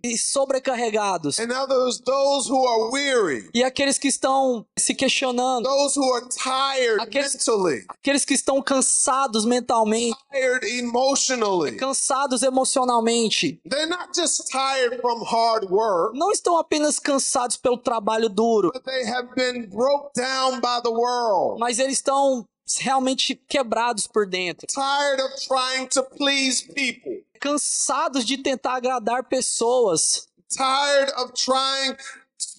e 0.04 0.18
sobrecarregados. 0.18 1.38
E 3.54 3.64
aqueles 3.64 3.98
que 3.98 4.10
estão 4.10 4.66
se 4.78 4.94
questionando, 4.94 5.66
Aqueles- 7.00 7.34
mentally, 7.36 7.86
aqueles 7.88 8.26
que 8.26 8.34
estão 8.34 8.62
cansados 8.62 9.46
mentalmente, 9.46 10.18
cansados 11.80 12.44
emocionalmente. 12.44 13.62
They're 13.70 13.88
not 13.90 14.10
just 14.14 14.50
tired 14.52 15.00
from 15.00 15.24
hard 15.24 15.72
work, 15.72 16.18
Não 16.18 16.30
estão 16.34 16.58
apenas 16.58 17.00
cansados 17.00 17.56
pelo 17.56 17.78
trabalho 17.78 18.28
duro, 18.28 18.70
broke 19.78 20.12
down 20.16 20.60
by 20.60 20.82
the 20.84 20.90
world. 20.90 21.60
mas 21.60 21.78
eles 21.78 21.94
estão 21.94 22.44
realmente 22.80 23.36
quebrados 23.48 24.08
por 24.08 24.26
dentro, 24.26 24.68
tired 24.68 25.22
of 25.22 25.32
trying 25.48 25.88
to 25.88 26.04
please 26.04 26.64
people, 26.74 27.24
cansados 27.40 28.26
de 28.26 28.38
tentar 28.38 28.76
agradar 28.76 29.24
pessoas, 29.24 30.28
tired 30.50 31.12
of 31.18 31.32
trying 31.34 31.96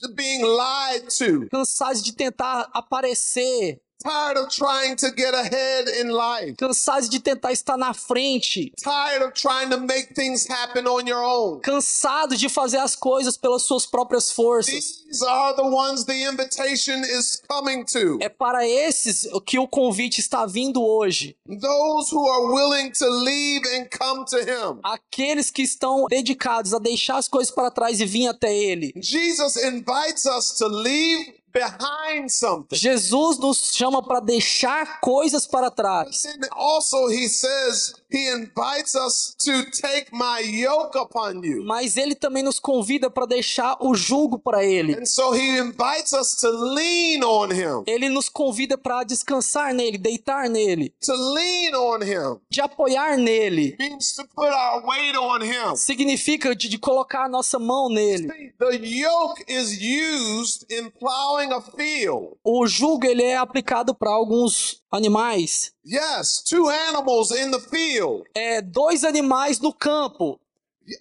to 0.01 0.09
being 0.15 0.43
lied 0.43 1.09
to, 1.11 1.49
cansados 1.51 2.03
de 2.03 2.13
tentar 2.13 2.71
aparecer, 2.73 3.81
tired 4.03 4.39
of 4.39 4.49
trying 4.49 4.97
to 4.97 5.11
get 5.11 5.35
ahead 5.35 5.89
in 6.01 6.09
life, 6.11 6.55
cansados 6.57 7.09
de 7.09 7.19
tentar 7.21 7.53
estar 7.53 7.77
na 7.77 7.93
frente, 7.93 8.73
tired 8.83 9.23
of 9.23 9.33
trying 9.35 9.69
to 9.71 9.79
make 9.79 10.15
things 10.15 10.47
happen 10.47 10.87
on 10.87 11.07
your 11.07 11.23
own. 11.23 11.61
cansados 11.61 12.39
de 12.39 12.49
fazer 12.49 12.79
as 12.79 12.95
coisas 12.95 13.37
pelas 13.37 13.63
suas 13.63 13.87
próprias 13.87 14.31
forças. 14.31 15.03
These 15.09 15.23
are 15.25 15.55
the 15.57 15.63
ones 15.63 16.05
the 16.05 16.25
invitation 16.25 17.01
is 17.03 17.41
coming 17.49 17.85
to. 17.87 18.19
É 18.21 18.29
para 18.29 18.67
esses 18.67 19.27
que 19.47 19.59
o 19.59 19.67
convite 19.67 20.21
está 20.21 20.47
vindo 20.47 20.83
hoje. 20.83 21.37
Those 21.47 22.15
who 22.15 22.27
are 22.29 22.47
willing 22.53 22.91
to 22.93 23.09
leave 23.09 23.67
and 23.75 23.89
come 23.91 24.25
to 24.27 24.39
him. 24.39 24.81
Aqueles 24.85 25.51
que 25.51 25.63
estão 25.63 26.07
dedicados 26.09 26.73
a 26.75 26.79
deixar 26.79 27.19
as 27.19 27.29
coisas 27.29 27.53
para 27.53 27.71
trás 27.71 28.01
e 28.01 28.07
vir 28.07 28.29
até 28.29 28.55
Ele. 28.55 28.93
Jesus 28.97 29.57
invites 29.57 30.25
us 30.27 30.57
to 30.59 30.67
leave 30.69 31.35
behind 31.59 32.31
something. 32.31 32.77
Jesus 32.77 33.39
nos 33.39 33.73
chama 33.75 34.03
para 34.03 34.21
deixar 34.21 35.01
coisas 35.01 35.47
para 35.47 35.71
trás. 35.71 36.23
Also, 36.53 37.09
he 37.09 37.29
says, 37.29 37.95
he 38.11 38.29
invites 38.29 38.95
us 38.95 39.35
to 39.45 39.65
take 39.71 40.11
my 40.13 40.41
yoke 40.41 40.97
upon 40.97 41.43
you. 41.43 41.65
Mas 41.65 41.97
Ele 41.97 42.15
também 42.15 42.43
nos 42.43 42.59
convida 42.61 43.11
para 43.11 43.27
deixar 43.27 43.77
o 43.81 43.95
jugo 43.95 44.39
para 44.39 44.65
Ele. 44.65 44.95
And 44.95 45.07
so 45.07 45.33
he 45.35 45.59
invites 45.59 46.13
us 46.13 46.37
to 46.41 46.49
lean 46.51 47.23
on 47.25 47.51
him, 47.51 47.85
Ele 47.87 48.09
nos 48.09 48.29
convida 48.29 48.79
para 48.79 49.05
descansar 49.05 49.75
nele, 49.75 49.99
deitar 49.99 50.49
nele, 50.49 50.95
to 51.05 51.13
lean 51.13 51.75
on 51.75 52.03
him 52.03 52.41
de 52.49 52.61
apoiar 52.61 53.17
nele. 53.19 53.77
means 53.79 54.15
to 54.15 54.25
put 54.35 54.49
our 54.49 54.87
weight 54.87 55.17
on 55.17 55.43
him. 55.43 55.77
Significa 55.77 56.55
de, 56.55 56.69
de 56.69 56.79
colocar 56.79 57.25
a 57.25 57.29
nossa 57.29 57.59
mão 57.59 57.89
nele. 57.89 58.53
The 58.59 58.77
yoke 58.77 59.45
is 59.49 59.81
used 59.81 60.67
in 60.71 60.91
plowing 60.91 61.48
a 61.53 61.61
field. 61.61 62.37
O 62.45 62.67
jugo 62.67 63.07
ele 63.07 63.23
é 63.23 63.37
aplicado 63.37 63.95
para 63.95 64.11
alguns 64.11 64.83
animais. 64.91 65.73
Yes, 65.87 66.43
two 66.43 66.69
animals 66.69 67.31
in 67.31 67.51
the 67.51 67.61
field, 67.61 68.25
É 68.35 68.61
dois 68.61 69.05
animais 69.05 69.61
no 69.61 69.73
campo. 69.73 70.39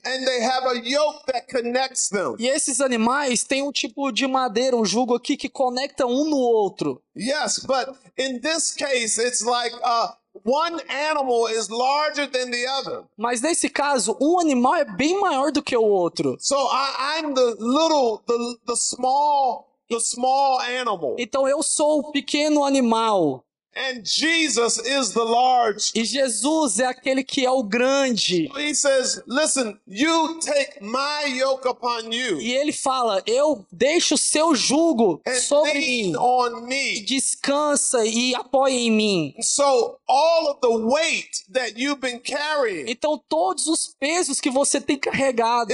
and 0.05 0.25
they 0.25 0.41
have 0.43 0.65
a 0.65 0.73
yoke 0.83 1.25
that 1.27 1.47
connects 1.47 2.09
them. 2.09 2.35
E 2.37 2.47
esses 2.49 2.81
animais 2.81 3.45
têm 3.45 3.63
um 3.63 3.71
tipo 3.71 4.11
de 4.11 4.27
madeira, 4.27 4.75
um 4.75 4.83
jugo 4.83 5.15
aqui 5.15 5.37
que 5.37 5.47
conecta 5.47 6.05
um 6.05 6.25
no 6.25 6.35
outro. 6.37 7.01
Yes, 7.15 7.59
but 7.59 7.95
in 8.17 8.39
this 8.41 8.73
case, 8.73 9.17
it's 9.17 9.39
like 9.45 9.73
uh, 9.81 10.09
one 10.43 10.81
animal 10.89 11.47
is 11.47 11.69
larger 11.69 12.27
than 12.29 12.51
the 12.51 12.67
other. 12.67 13.05
Mas 13.17 13.39
nesse 13.39 13.69
caso, 13.69 14.17
um 14.19 14.41
animal 14.41 14.75
é 14.75 14.83
bem 14.83 15.21
maior 15.21 15.53
do 15.53 15.63
que 15.63 15.77
o 15.77 15.83
outro. 15.85 16.35
So 16.41 16.55
I, 16.69 17.21
I'm 17.21 17.33
the 17.33 17.55
little, 17.57 18.21
the 18.27 18.57
the 18.67 18.75
small, 18.75 19.66
the 19.89 19.99
small 19.99 20.59
animal, 20.59 21.15
Então 21.19 21.47
eu 21.47 21.61
sou 21.63 21.99
o 21.99 22.11
pequeno 22.11 22.63
animal 22.63 23.43
and 23.79 24.03
Jesus 24.03 24.79
is 24.79 25.09
the 25.13 25.21
large. 25.23 25.91
e 25.93 26.03
Jesus 26.03 26.79
é 26.79 26.85
aquele 26.87 27.23
que 27.23 27.45
é 27.45 27.51
o 27.51 27.61
grande. 27.61 28.49
He 28.57 28.73
says, 28.73 29.21
"Listen, 29.27 29.77
you 29.87 30.39
take 30.39 30.81
my 30.81 31.27
yoke 31.39 31.67
upon 31.67 32.11
you 32.11 32.41
E 32.41 32.53
ele 32.55 32.71
fala: 32.71 33.21
Eu 33.27 33.63
deixo 33.71 34.15
o 34.15 34.17
seu 34.17 34.55
jugo 34.55 35.21
sobre 35.47 35.73
mim. 35.75 36.15
on 36.17 36.61
me." 36.61 37.01
Descansa 37.01 38.03
e 38.03 38.33
apoia 38.33 38.73
em 38.73 38.89
mim. 38.91 39.35
So 39.43 39.99
all 40.07 40.49
of 40.49 40.59
the 40.59 40.69
weight 40.69 41.43
that 41.53 41.79
you've 41.79 42.01
been 42.01 42.19
carrying 42.19 42.89
Então 42.89 43.21
todos 43.29 43.67
os 43.67 43.93
pesos 43.99 44.39
que 44.41 44.49
você 44.49 44.81
tem 44.81 44.97
carregado 44.97 45.71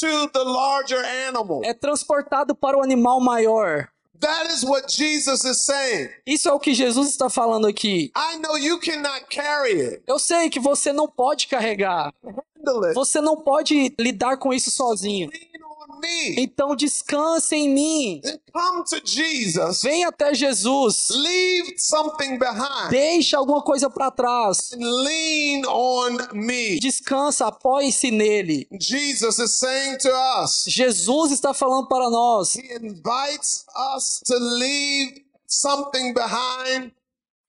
to 0.00 0.28
the 0.32 0.44
larger 0.44 1.02
animal. 1.28 1.62
é 1.64 1.72
transportado 1.74 2.54
para 2.54 2.76
o 2.76 2.82
animal 2.82 3.20
maior. 3.20 3.88
That 4.18 4.50
is 4.50 4.64
what 4.64 4.90
Jesus 4.90 5.44
is 5.44 5.58
saying. 5.60 6.08
Isso 6.26 6.48
é 6.48 6.52
o 6.52 6.58
que 6.58 6.72
Jesus 6.72 7.08
está 7.10 7.28
falando 7.28 7.66
aqui. 7.66 8.10
I 8.16 8.38
know 8.38 8.56
you 8.56 8.80
cannot 8.80 9.26
carry 9.28 9.78
it. 9.80 10.02
Eu 10.06 10.18
sei 10.18 10.48
que 10.48 10.58
você 10.58 10.90
não 10.90 11.06
pode 11.06 11.46
carregar. 11.48 12.14
Você 12.94 13.20
não 13.20 13.36
pode 13.36 13.94
lidar 13.98 14.38
com 14.38 14.52
isso 14.54 14.70
sozinho. 14.70 15.30
Então 16.38 16.74
descanse 16.76 17.54
em 17.56 17.68
mim. 17.68 18.20
Then 18.22 18.38
come 18.52 18.84
to 18.84 19.00
Jesus. 19.04 19.82
Vem 19.82 20.04
até 20.04 20.34
Jesus. 20.34 21.08
Leave 21.10 21.78
something 21.78 22.38
behind 22.38 22.90
Deixa 22.90 23.36
alguma 23.38 23.62
coisa 23.62 23.88
para 23.90 24.10
trás. 24.10 24.72
and 24.72 24.82
lean 24.82 25.64
on 25.66 26.16
me. 26.34 26.78
Descansa, 26.80 27.46
apoie-se 27.48 28.10
nele. 28.10 28.66
Jesus 28.80 29.38
is 29.38 29.52
saying 29.52 29.98
to 29.98 30.10
us, 30.42 30.64
Jesus 30.66 31.32
está 31.32 31.52
falando 31.54 31.88
para 31.88 32.08
nós. 32.10 32.54
He 32.56 32.72
invites 32.74 33.64
us 33.96 34.20
to 34.26 34.34
leave 34.38 35.24
something 35.46 36.12
behind 36.12 36.92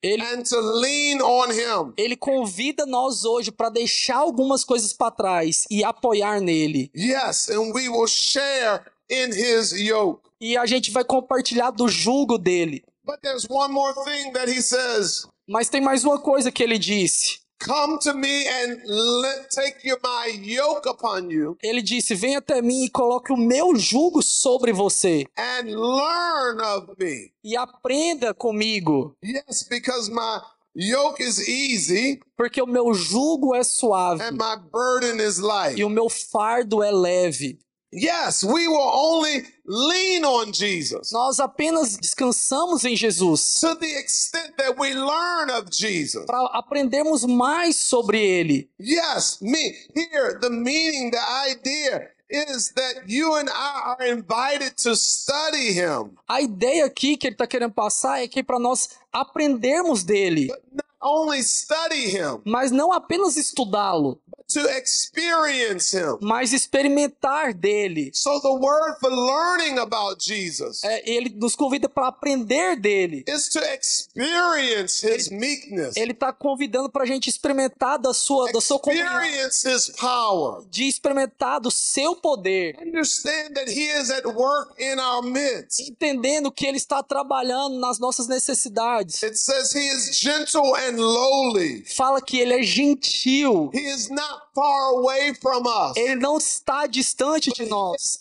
Ele, 0.02 0.22
and 0.22 0.42
to 0.42 0.60
lean 0.60 1.20
on 1.20 1.50
Him. 1.50 1.92
ele 1.96 2.16
convida 2.16 2.86
nós 2.86 3.24
hoje 3.24 3.50
para 3.50 3.68
deixar 3.68 4.18
algumas 4.18 4.64
coisas 4.64 4.92
para 4.92 5.10
trás 5.10 5.64
e 5.70 5.82
apoiar 5.82 6.40
nele. 6.40 6.90
Yes, 6.94 7.48
and 7.48 7.72
we 7.74 7.88
will 7.88 8.06
share 8.06 8.82
in 9.10 9.30
His 9.30 9.72
yoke. 9.72 10.22
E 10.40 10.56
a 10.56 10.66
gente 10.66 10.90
vai 10.92 11.02
compartilhar 11.04 11.70
do 11.72 11.88
jugo 11.88 12.38
dele. 12.38 12.84
But 13.04 13.20
there's 13.22 13.46
one 13.50 13.72
more 13.72 13.92
thing 14.04 14.32
that 14.32 14.48
He 14.48 14.62
says. 14.62 15.26
Mas 15.48 15.68
tem 15.68 15.80
mais 15.80 16.04
uma 16.04 16.20
coisa 16.20 16.52
que 16.52 16.62
ele 16.62 16.78
disse. 16.78 17.40
Come 17.60 17.98
to 18.00 18.14
me 18.14 18.46
and 18.46 18.80
let, 18.86 19.50
take 19.50 19.80
my 20.02 20.26
yoke 20.42 20.88
upon 20.88 21.28
you 21.30 21.56
Ele 21.62 21.82
disse: 21.82 22.14
Vem 22.14 22.36
até 22.36 22.62
mim 22.62 22.84
e 22.84 22.88
coloque 22.90 23.32
o 23.32 23.36
meu 23.36 23.74
jugo 23.76 24.22
sobre 24.22 24.72
você 24.72 25.26
and 25.36 25.64
learn 25.66 26.60
of 26.62 26.92
me. 26.98 27.32
e 27.42 27.56
aprenda 27.56 28.32
comigo, 28.32 29.16
Yes, 29.24 29.64
because 29.68 30.08
my 30.10 30.40
yoke 30.76 31.20
is 31.20 31.48
easy 31.48 32.20
porque 32.36 32.62
o 32.62 32.66
meu 32.66 32.94
jugo 32.94 33.54
é 33.54 33.64
suave 33.64 34.22
and 34.22 34.32
my 34.32 34.56
burden 34.70 35.18
is 35.20 35.38
light. 35.38 35.76
e 35.78 35.84
o 35.84 35.90
meu 35.90 36.08
fardo 36.08 36.82
é 36.82 36.92
leve. 36.92 37.58
Yes, 37.90 38.44
we 38.44 38.68
will 38.68 38.90
only 38.92 39.46
lean 39.64 40.22
on 40.24 40.52
Jesus 40.52 41.10
Nós 41.10 41.40
apenas 41.40 41.96
descansamos 41.96 42.84
em 42.84 42.94
Jesus 42.94 43.60
to 43.60 43.74
the 43.76 43.98
extent 43.98 44.54
that 44.58 44.78
we 44.78 44.92
learn 44.92 45.50
of 45.50 45.70
Jesus. 45.70 46.26
para 46.26 46.44
aprendermos 46.52 47.24
mais 47.24 47.76
sobre 47.76 48.18
ele. 48.20 48.68
Yes, 48.78 49.38
me 49.40 49.72
here 49.94 50.38
the 50.38 50.50
meaning, 50.50 51.10
the 51.10 51.50
idea 51.50 52.10
is 52.30 52.72
that 52.74 53.04
you 53.06 53.34
and 53.36 53.48
I 53.48 53.94
are 53.98 54.06
invited 54.06 54.76
to 54.82 54.94
study 54.94 55.72
him. 55.72 56.10
A 56.28 56.42
ideia 56.42 56.84
aqui 56.84 57.16
que 57.16 57.26
ele 57.26 57.34
está 57.36 57.46
querendo 57.46 57.72
passar 57.72 58.22
é 58.22 58.28
que 58.28 58.42
para 58.42 58.58
nós 58.58 58.90
aprendermos 59.10 60.04
dele, 60.04 60.48
Not 60.72 60.84
only 61.00 61.42
study 61.42 62.06
him, 62.10 62.42
mas 62.44 62.70
não 62.70 62.92
apenas 62.92 63.36
estudá-lo, 63.38 64.20
but 64.26 64.27
to 64.52 64.60
experience 64.70 65.92
him. 65.96 66.18
mas 66.20 66.52
experimentar 66.52 67.52
dele. 67.54 68.10
So 68.14 68.40
the 68.40 68.48
word 68.48 68.96
for 69.00 69.10
learning 69.10 69.78
about 69.78 70.22
Jesus 70.24 70.82
É, 70.84 71.02
ele 71.10 71.30
nos 71.30 71.54
convida 71.54 71.88
para 71.88 72.08
aprender 72.08 72.76
dele. 72.76 73.24
is 73.28 73.48
to 73.50 73.60
experience 73.62 75.00
his 75.06 75.28
meekness, 75.30 75.96
Ele 75.96 76.12
está 76.12 76.32
convidando 76.32 76.88
para 76.90 77.04
a 77.04 77.06
gente 77.06 77.28
experimentar 77.28 77.98
da 77.98 78.12
sua, 78.14 78.50
da 78.52 78.60
sua 78.60 78.78
comunhão, 78.78 79.22
experience 79.22 79.68
his 79.68 79.90
power. 79.96 80.62
de 80.70 80.84
experimentar 80.88 81.60
do 81.60 81.70
seu 81.70 82.16
poder, 82.16 82.76
Understand 82.80 83.54
that 83.54 83.68
he 83.70 83.86
is 84.00 84.10
at 84.10 84.24
work 84.26 84.72
in 84.78 84.98
our 84.98 85.22
midst. 85.22 85.80
entendendo 85.80 86.50
que 86.50 86.66
ele 86.66 86.76
está 86.78 87.02
trabalhando 87.02 87.78
nas 87.78 87.98
nossas 87.98 88.26
necessidades. 88.28 89.22
It 89.22 89.36
says 89.36 89.72
he 89.74 89.88
is 89.88 90.18
gentle 90.18 90.74
and 90.76 90.96
lowly. 90.96 91.84
Fala 91.84 92.20
que 92.20 92.38
ele 92.38 92.54
é 92.54 92.62
gentil, 92.62 93.70
He 93.72 93.80
is 93.88 94.08
not 94.08 94.37
far 94.54 94.90
away 94.96 95.34
from 95.34 95.64
us. 95.66 95.96
ele 95.96 96.16
não 96.16 96.36
está 96.38 96.86
distante 96.86 97.52
de 97.52 97.66
nós, 97.66 98.20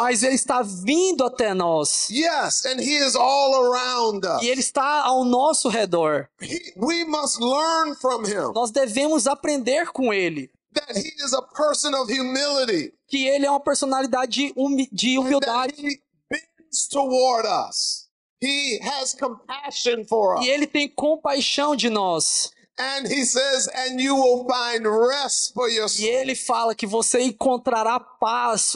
mas 0.00 0.22
ele 0.22 0.34
está 0.34 0.62
vindo 0.62 1.24
até 1.24 1.54
nós. 1.54 2.08
Yes, 2.10 2.64
and 2.66 2.80
he 2.80 2.96
is 2.96 3.14
all 3.16 3.54
around 3.72 4.26
us. 4.26 4.42
E 4.42 4.48
ele 4.48 4.60
está 4.60 5.02
ao 5.02 5.24
nosso 5.24 5.68
redor. 5.68 6.28
He- 6.40 6.72
we 6.76 7.04
must 7.04 7.38
learn 7.40 7.94
from 7.96 8.24
him 8.24 8.52
Nós 8.54 8.70
devemos 8.70 9.26
aprender 9.26 9.90
com 9.92 10.12
ele 10.12 10.50
that 10.72 10.96
he 10.96 11.12
is 11.24 11.32
a 11.32 11.42
person 11.42 11.94
of 11.94 12.10
humility 12.12 12.92
que 13.08 13.26
ele 13.26 13.44
é 13.44 13.50
uma 13.50 13.58
personalidade 13.60 14.30
de 14.32 14.52
humi- 14.56 14.88
de 14.92 15.18
and 15.18 15.22
that 15.22 15.26
humildade 15.28 15.74
he 15.76 16.00
bends 16.30 16.86
toward 16.88 17.46
us. 17.46 18.08
He 18.42 18.78
has 18.82 19.12
compassion 19.14 20.04
for 20.08 20.38
us. 20.38 20.46
e 20.46 20.48
ele 20.48 20.66
tem 20.66 20.88
compaixão 20.88 21.74
de 21.76 21.90
nós. 21.90 22.52
And 22.80 23.06
he 23.08 23.24
says, 23.26 23.68
and 23.68 24.00
you 24.00 24.14
will 24.16 24.46
find 24.48 24.86
rest 24.86 25.52
for 25.52 25.68
your 25.68 25.84
E 25.84 25.88
soul. 25.90 26.08
ele 26.08 26.34
fala 26.34 26.74
que 26.74 26.86
você 26.86 27.20
encontrará 27.20 28.00
paz, 28.00 28.74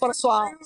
para 0.00 0.10
a 0.10 0.14
sua 0.14 0.42
alma. 0.44 0.58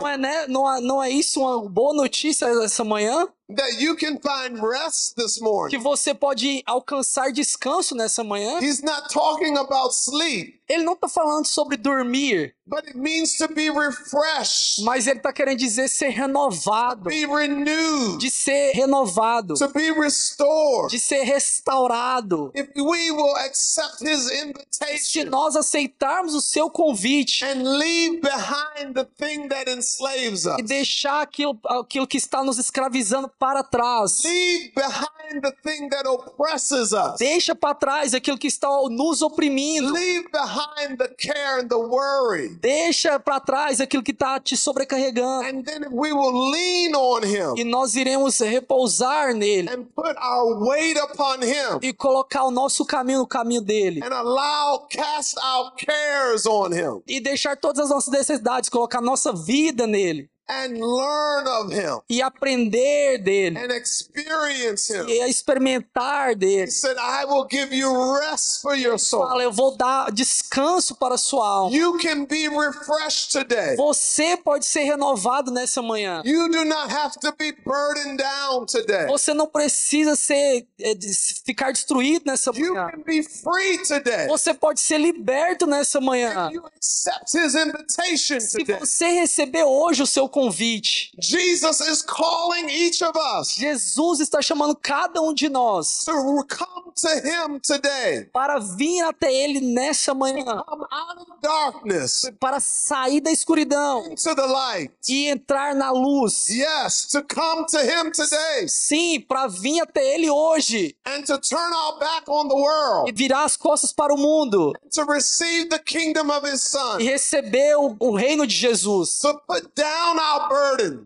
Não 0.00 0.08
é, 0.08 0.16
né? 0.16 0.46
não, 0.46 0.72
é, 0.74 0.80
não 0.80 1.02
é 1.02 1.10
isso 1.10 1.40
uma 1.40 1.68
boa 1.68 1.92
notícia 1.92 2.46
essa 2.46 2.82
manhã? 2.82 3.28
That 3.48 3.80
you 3.80 3.94
can 3.96 4.18
find 4.18 4.60
rest 4.60 5.14
this 5.16 5.36
Que 5.36 5.44
morning. 5.44 5.78
você 5.78 6.12
pode 6.12 6.64
alcançar 6.66 7.30
descanso 7.32 7.94
nessa 7.94 8.24
manhã? 8.24 8.58
He's 8.60 8.82
not 8.82 9.08
talking 9.12 9.56
about 9.56 9.94
sleep, 9.94 10.60
Ele 10.68 10.82
não 10.82 10.94
está 10.94 11.08
falando 11.08 11.46
sobre 11.46 11.76
dormir, 11.76 12.56
but 12.66 12.84
it 12.88 12.96
means 12.98 13.36
to 13.38 13.46
be 13.46 13.70
refreshed, 13.70 14.82
mas 14.82 15.06
ele 15.06 15.18
está 15.18 15.32
querendo 15.32 15.58
dizer 15.58 15.86
ser 15.88 16.08
renovado, 16.08 17.08
be 17.08 17.24
renewed, 17.24 18.18
de 18.18 18.28
ser 18.28 18.72
renovado, 18.72 19.54
to 19.54 19.68
be 19.68 19.92
restored. 19.92 20.90
de 20.90 20.98
ser 20.98 21.22
restaurado. 21.22 22.50
If 22.52 22.68
we 22.74 23.12
will 23.12 23.36
accept 23.36 24.02
his 24.02 24.24
Se 24.26 24.42
invitation 24.42 25.30
nós 25.30 25.54
aceitarmos 25.54 26.34
o 26.34 26.40
seu 26.40 26.68
convite 26.68 27.44
and 27.44 27.62
leave 27.78 28.20
behind 28.20 28.94
the 28.94 29.04
thing 29.04 29.46
that 29.48 29.70
enslaves 29.70 30.46
us, 30.46 30.58
e 30.58 30.62
deixar 30.64 31.22
aquilo, 31.22 31.56
aquilo 31.66 32.08
que 32.08 32.16
está 32.18 32.42
nos 32.42 32.58
escravizando 32.58 33.28
para 33.38 33.62
trás, 33.62 34.22
leave 34.24 34.72
behind 34.74 35.42
the 35.42 35.52
thing 35.62 35.88
that 35.90 36.08
oppresses 36.08 36.92
us, 36.92 37.16
deixa 37.18 37.54
para 37.54 37.74
trás 37.74 38.14
aquilo 38.14 38.38
que 38.38 38.48
está 38.48 38.68
nos 38.90 39.20
oprimindo. 39.22 39.92
leave 39.92 40.26
behind 40.32 40.96
the 40.98 41.08
care 41.18 41.60
and 41.60 41.68
the 41.68 41.76
worry. 41.76 42.56
Deixa 42.60 43.18
para 43.20 43.40
trás 43.40 43.80
aquilo 43.80 44.02
que 44.02 44.12
está 44.12 44.40
te 44.40 44.56
sobrecarregando. 44.56 45.46
And 45.46 45.62
then 45.64 45.82
if 45.84 45.90
we 45.92 46.12
will 46.12 46.50
lean 46.50 46.94
on 46.94 47.22
E 47.56 47.64
nós 47.64 47.94
iremos 47.94 48.38
repousar 48.38 49.34
nele 49.34 49.68
and 49.68 49.84
put 49.94 50.16
our 50.18 50.58
weight 50.66 50.98
upon 50.98 51.42
him 51.42 51.78
e 51.82 51.92
colocar 51.92 52.44
o 52.44 52.50
nosso 52.50 52.84
caminho 52.84 53.18
no 53.20 53.26
caminho 53.26 53.60
dele. 53.60 54.00
and 54.02 54.12
allow, 54.12 54.86
cast 54.90 55.38
our 55.38 55.72
cares 55.76 56.46
on 56.46 56.72
him 56.72 57.02
E 57.06 57.20
deixar 57.20 57.56
todas 57.56 57.80
as 57.84 57.90
nossas 57.90 58.12
necessidades, 58.12 58.68
colocar 58.68 59.00
nossa 59.00 59.32
vida 59.32 59.86
nele. 59.86 60.30
And 60.48 60.78
learn 60.78 61.46
of 61.48 61.72
him 61.72 62.00
E 62.08 62.22
aprender 62.22 63.18
dele. 63.18 63.56
and 63.58 63.72
experience 63.72 64.88
him. 64.88 65.06
E 65.08 65.20
experimentar 65.28 66.30
He 66.30 66.34
dele. 66.36 66.70
said, 66.70 66.96
I 66.98 67.24
will 67.24 67.46
give 67.48 67.74
you 67.74 67.90
rest 68.20 68.62
for 68.62 68.74
your 68.76 68.98
soul. 68.98 69.26
Fala, 69.26 69.42
eu 69.42 69.52
vou 69.52 69.76
dar 69.76 70.10
descanso 70.12 70.94
para 70.94 71.14
a 71.14 71.18
sua 71.18 71.46
alma. 71.46 71.76
You 71.76 71.98
can 71.98 72.24
be 72.24 72.48
refreshed 72.48 73.32
today. 73.32 73.76
Você 73.76 74.36
pode 74.36 74.64
ser 74.64 74.84
renovado 74.84 75.50
nessa 75.50 75.82
manhã. 75.82 76.22
You 76.24 76.48
do 76.48 76.64
not 76.64 76.90
have 76.92 77.18
to 77.20 77.32
be 77.38 77.52
burdened 77.64 78.18
down 78.18 78.66
today. 78.66 79.06
Você 79.08 79.34
não 79.34 79.46
precisa 79.46 80.14
ser 80.16 80.66
de- 80.78 81.14
ficar 81.44 81.72
destruído 81.72 82.24
nessa 82.26 82.50
You 82.54 82.74
manhã. 82.74 82.90
can 82.90 83.02
be 83.04 83.22
free 83.22 83.78
today. 83.86 84.26
Você 84.28 84.54
pode 84.54 84.80
ser 84.80 84.98
liberto 84.98 85.66
nessa 85.66 86.00
manhã. 86.00 86.48
If 86.50 86.54
you 86.54 86.66
accept 86.66 87.34
his 87.36 87.54
invitation 87.54 88.40
Se 88.40 88.58
today, 88.58 88.78
você 88.78 89.06
receber 89.08 89.64
hoje 89.64 90.02
o 90.02 90.06
seu 90.06 90.28
convite, 90.40 91.10
Jesus 91.18 91.80
is 91.80 92.02
calling 92.02 92.68
each 92.68 93.02
of 93.02 93.16
us 93.40 93.56
Jesus 93.56 94.20
está 94.20 94.42
chamando 94.42 94.76
cada 94.76 95.20
um 95.22 95.32
de 95.32 95.48
nós 95.48 96.04
to 96.04 96.12
come 96.46 96.92
to 96.94 97.08
him 97.08 97.58
today. 97.60 98.24
para 98.32 98.58
vir 98.58 99.02
até 99.02 99.32
Ele 99.32 99.60
nessa 99.60 100.12
manhã, 100.14 100.62
Come 100.66 100.84
out 100.90 101.20
of 101.22 101.40
darkness 101.42 102.30
para 102.40 102.60
sair 102.60 103.20
da 103.20 103.30
escuridão 103.30 104.06
into 104.10 104.34
the 104.34 104.46
light. 104.46 104.92
e 105.08 105.28
entrar 105.28 105.74
na 105.74 105.90
luz. 105.90 106.48
Yes, 106.50 107.06
to 107.12 107.22
come 107.22 107.64
to 107.66 107.78
him 107.78 108.10
today 108.10 108.68
Sim, 108.68 109.20
para 109.20 109.46
vir 109.46 109.80
até 109.80 110.14
Ele 110.14 110.30
hoje 110.30 110.94
and 111.06 111.22
to 111.24 111.38
turn 111.38 111.72
our 111.72 111.98
back 111.98 112.28
on 112.28 112.48
the 112.48 112.54
e 112.54 112.60
world, 112.60 113.12
virar 113.14 113.44
as 113.44 113.56
costas 113.56 113.92
para 113.92 114.12
o 114.12 114.18
mundo 114.18 114.72
to 114.92 115.02
receive 115.04 115.68
the 115.68 115.78
kingdom 115.78 116.30
of 116.30 116.46
his 116.46 116.62
e 116.62 116.68
son, 116.70 116.98
receber 116.98 117.76
o, 117.78 117.96
o 118.00 118.14
reino 118.16 118.46
de 118.46 118.54
Jesus. 118.54 119.18
to 119.20 119.34
put 119.46 119.68
down 119.74 120.18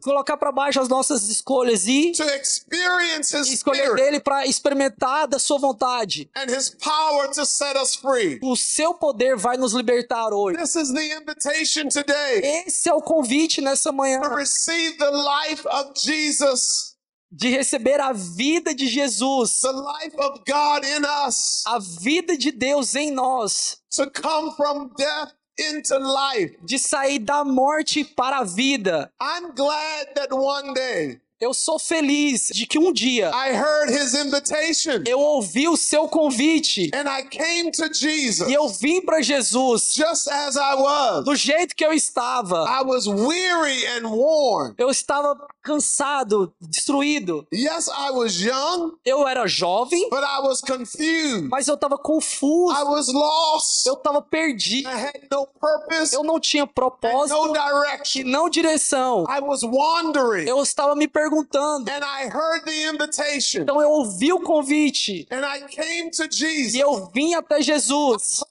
Colocar 0.02 0.36
para 0.36 0.50
baixo 0.52 0.80
as 0.80 0.88
nossas 0.88 1.28
escolhas 1.28 1.86
e 1.86 2.12
to 2.12 2.24
experience 2.24 3.36
his 3.36 3.48
escolher 3.52 3.94
dele 3.94 4.20
para 4.20 4.46
experimentar 4.46 5.26
da 5.28 5.38
sua 5.38 5.58
vontade. 5.58 6.28
and 6.36 6.50
his 6.50 6.70
power 6.70 7.28
to 7.28 7.44
set 7.44 7.76
us 7.76 7.94
free. 7.94 8.38
O 8.42 8.56
seu 8.56 8.94
poder 8.94 9.36
vai 9.36 9.56
nos 9.56 9.72
libertar 9.72 10.32
hoje. 10.32 10.58
This 10.58 10.76
is 10.76 10.92
the 10.92 11.16
invitation 11.16 11.88
today 11.88 12.64
Esse 12.66 12.88
é 12.88 12.94
o 12.94 13.02
convite 13.02 13.60
nessa 13.60 13.92
manhã 13.92 14.20
to 14.22 14.34
receive 14.34 14.96
the 14.98 15.10
life 15.10 15.66
of 15.68 15.92
Jesus, 15.96 16.94
de 17.30 17.48
receber 17.48 18.00
a 18.00 18.12
vida 18.12 18.74
de 18.74 18.86
Jesus, 18.88 19.60
the 19.60 19.72
life 19.72 20.16
of 20.18 20.40
God 20.46 20.84
in 20.84 21.04
us, 21.26 21.62
a 21.66 21.78
vida 21.78 22.36
de 22.36 22.50
Deus 22.50 22.94
em 22.94 23.10
nós, 23.10 23.78
to 23.94 24.10
come 24.10 24.52
from 24.56 24.90
death 24.96 25.32
into 25.68 25.98
life. 25.98 26.56
de 26.62 26.78
sair 26.78 27.18
da 27.18 27.44
morte 27.44 28.04
para 28.04 28.38
a 28.40 28.44
vida. 28.44 29.10
I'm 29.20 29.54
glad 29.54 30.14
that 30.14 30.32
one 30.32 30.72
day 30.74 31.20
Eu 31.40 31.54
sou 31.54 31.78
feliz 31.78 32.48
de 32.52 32.66
que 32.66 32.78
um 32.78 32.92
dia 32.92 33.30
I 33.34 33.50
heard 33.56 33.90
his 33.90 34.12
invitation 34.12 35.02
eu 35.06 35.18
ouvi 35.18 35.66
o 35.68 35.76
seu 35.76 36.06
convite 36.06 36.90
and 36.94 37.08
I 37.08 37.22
came 37.22 37.70
to 37.72 37.90
Jesus 37.94 38.46
e 38.46 38.52
eu 38.52 38.68
vim 38.68 39.00
para 39.00 39.22
Jesus 39.22 39.94
just 39.94 40.28
as 40.28 40.56
I 40.56 40.74
was. 40.74 41.24
do 41.24 41.34
jeito 41.34 41.74
que 41.74 41.82
eu 41.82 41.94
estava. 41.94 42.64
I 42.68 42.84
was 42.84 43.06
weary 43.06 43.86
and 43.86 44.06
worn. 44.10 44.74
Eu 44.76 44.90
estava 44.90 45.34
cansado, 45.62 46.52
destruído. 46.60 47.46
Yes, 47.52 47.88
I 47.88 48.10
was 48.10 48.34
young, 48.40 48.92
Eu 49.04 49.26
era 49.26 49.46
jovem, 49.46 50.08
but 50.10 50.22
I 50.22 50.40
was 50.42 50.60
confused. 50.60 51.48
mas 51.50 51.68
eu 51.68 51.74
estava 51.74 51.96
confuso. 51.96 52.74
I 52.78 52.82
was 52.84 53.08
lost. 53.08 53.86
Eu 53.86 53.94
estava 53.94 54.20
perdido. 54.20 54.88
I 54.90 54.92
had 55.06 55.28
no 55.30 55.46
purpose, 55.58 56.14
Eu 56.14 56.22
não 56.22 56.38
tinha 56.38 56.66
propósito 56.66 57.34
no 57.46 57.56
e 57.56 57.58
direction. 57.58 58.24
não 58.26 58.50
direção. 58.50 59.24
I 59.28 59.40
was 59.40 59.62
wandering, 59.62 60.46
Eu 60.46 60.62
estava 60.62 60.94
me 60.94 61.08
perguntando. 61.08 61.29
And 61.32 62.04
I 62.04 62.28
heard 62.28 62.64
the 62.64 62.88
invitation, 62.88 63.62
Então 63.62 63.80
eu 63.80 63.90
ouvi 63.90 64.32
o 64.32 64.40
convite 64.40 65.26
and 65.30 65.44
I 65.44 65.60
came 65.68 66.10
to 66.10 66.24
e 66.24 66.30
Jesus. 66.30 66.74
eu 66.74 67.06
vim 67.14 67.34
até 67.34 67.60
Jesus. 67.62 68.42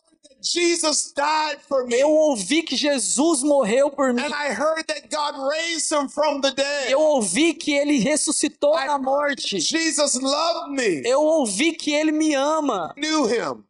Jesus 0.42 1.12
died 1.13 1.60
for 1.68 1.86
me, 1.86 2.00
Eu 2.00 2.10
ouvi 2.12 2.63
que 2.63 2.76
Jesus 2.78 3.44
morreu 3.44 3.89
por 3.92 4.13
mim. 4.13 4.22
and 4.24 4.34
I 4.34 4.54
heard 4.54 4.86
that 4.88 5.10
God 5.10 5.36
raised 5.50 5.92
him 5.92 6.08
from 6.08 6.39
the 6.39 6.52
dead. 6.52 6.89
Eu 6.92 7.02
ouvi 7.02 7.54
que 7.54 7.74
ele 7.74 7.98
ressuscitou 8.00 8.74
da 8.74 8.98
morte. 8.98 9.60
Jesus 9.60 10.15
loved 10.15 10.72
me, 10.72 11.02
Eu 11.06 11.22
ouvi 11.22 11.74
que 11.74 11.92
ele 11.94 12.13
me 12.13 12.34
ama. 12.36 12.94
knew 12.98 13.26
him, 13.28 13.63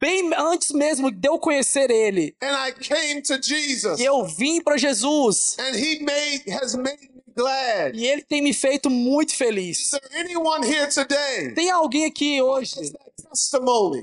Bem 0.00 0.32
antes 0.36 0.70
mesmo 0.70 1.10
de 1.10 1.28
eu 1.28 1.38
conhecer 1.38 1.90
ele. 1.90 2.34
and 2.42 2.54
I 2.56 2.72
came 2.72 3.20
to 3.22 3.40
Jesus, 3.40 4.00
E 4.00 4.04
eu 4.04 4.24
vim 4.24 4.62
para 4.62 4.78
Jesus. 4.78 5.56
and 5.58 5.76
He 5.76 5.98
made 6.02 6.42
has 6.50 6.74
made 6.74 7.10
glad. 7.36 7.94
E 7.96 8.06
ele 8.06 8.22
tem 8.22 8.42
me 8.42 8.52
feito 8.52 8.88
muito 8.90 9.30
Is 9.30 9.36
feliz. 9.36 9.90
there 9.90 10.20
anyone 10.20 10.66
here 10.66 10.88
today 10.88 11.52
Tem 11.54 11.70
alguém 11.70 12.06
aqui 12.06 12.40
hoje? 12.40 12.74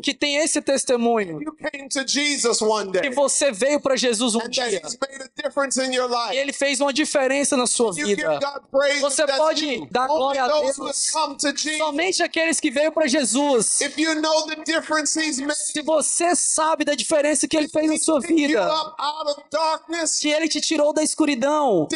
Que 0.02 0.14
tem 0.14 0.38
esse 0.38 0.62
testemunho? 0.62 1.42
You 1.42 1.54
came 1.54 1.88
to 1.90 2.06
Jesus 2.06 2.62
one 2.62 2.92
Que 2.92 3.10
você 3.10 3.52
veio 3.52 3.80
para 3.80 3.96
Jesus 3.96 4.36
um 4.36 4.48
dia. 4.48 4.82
He's 4.84 4.98
made 5.00 5.24
a 5.24 5.30
difference 5.42 5.80
in 5.82 5.94
your 5.94 6.10
E 6.32 6.38
ele 6.38 6.54
fez 6.54 6.80
uma 6.82 6.92
diferença 6.94 7.56
na 7.56 7.68
sua 7.68 7.94
vida. 7.94 8.40
Você 9.00 9.26
pode 9.28 9.66
you. 9.66 9.88
dar 9.90 10.10
Only 10.10 10.18
glória 10.18 10.44
a 10.44 10.48
Deus. 10.48 10.80
have 10.80 11.12
come 11.14 11.38
to 11.38 11.56
Jesus. 11.56 11.78
Somente 11.78 12.24
aqueles 12.24 12.60
que 12.60 12.72
veio 12.72 12.92
para 12.92 13.08
Jesus. 13.08 13.82
If 13.82 13.98
you 13.98 14.16
know 14.16 14.46
the 14.48 14.64
difference 14.64 15.20
He's 15.20 15.40
made, 15.40 15.56
Se 15.56 15.82
você 15.82 16.36
sabe 16.36 16.84
da 16.86 16.96
diferença 16.96 17.48
que 17.48 17.58
ele 17.58 17.68
fez 17.68 17.90
na 17.90 17.98
sua 17.98 18.20
vida, 18.20 18.70
que 20.20 20.30
ele 20.30 20.48
te 20.48 20.62
tirou 20.62 20.94
da 20.94 21.04
escuridão, 21.04 21.88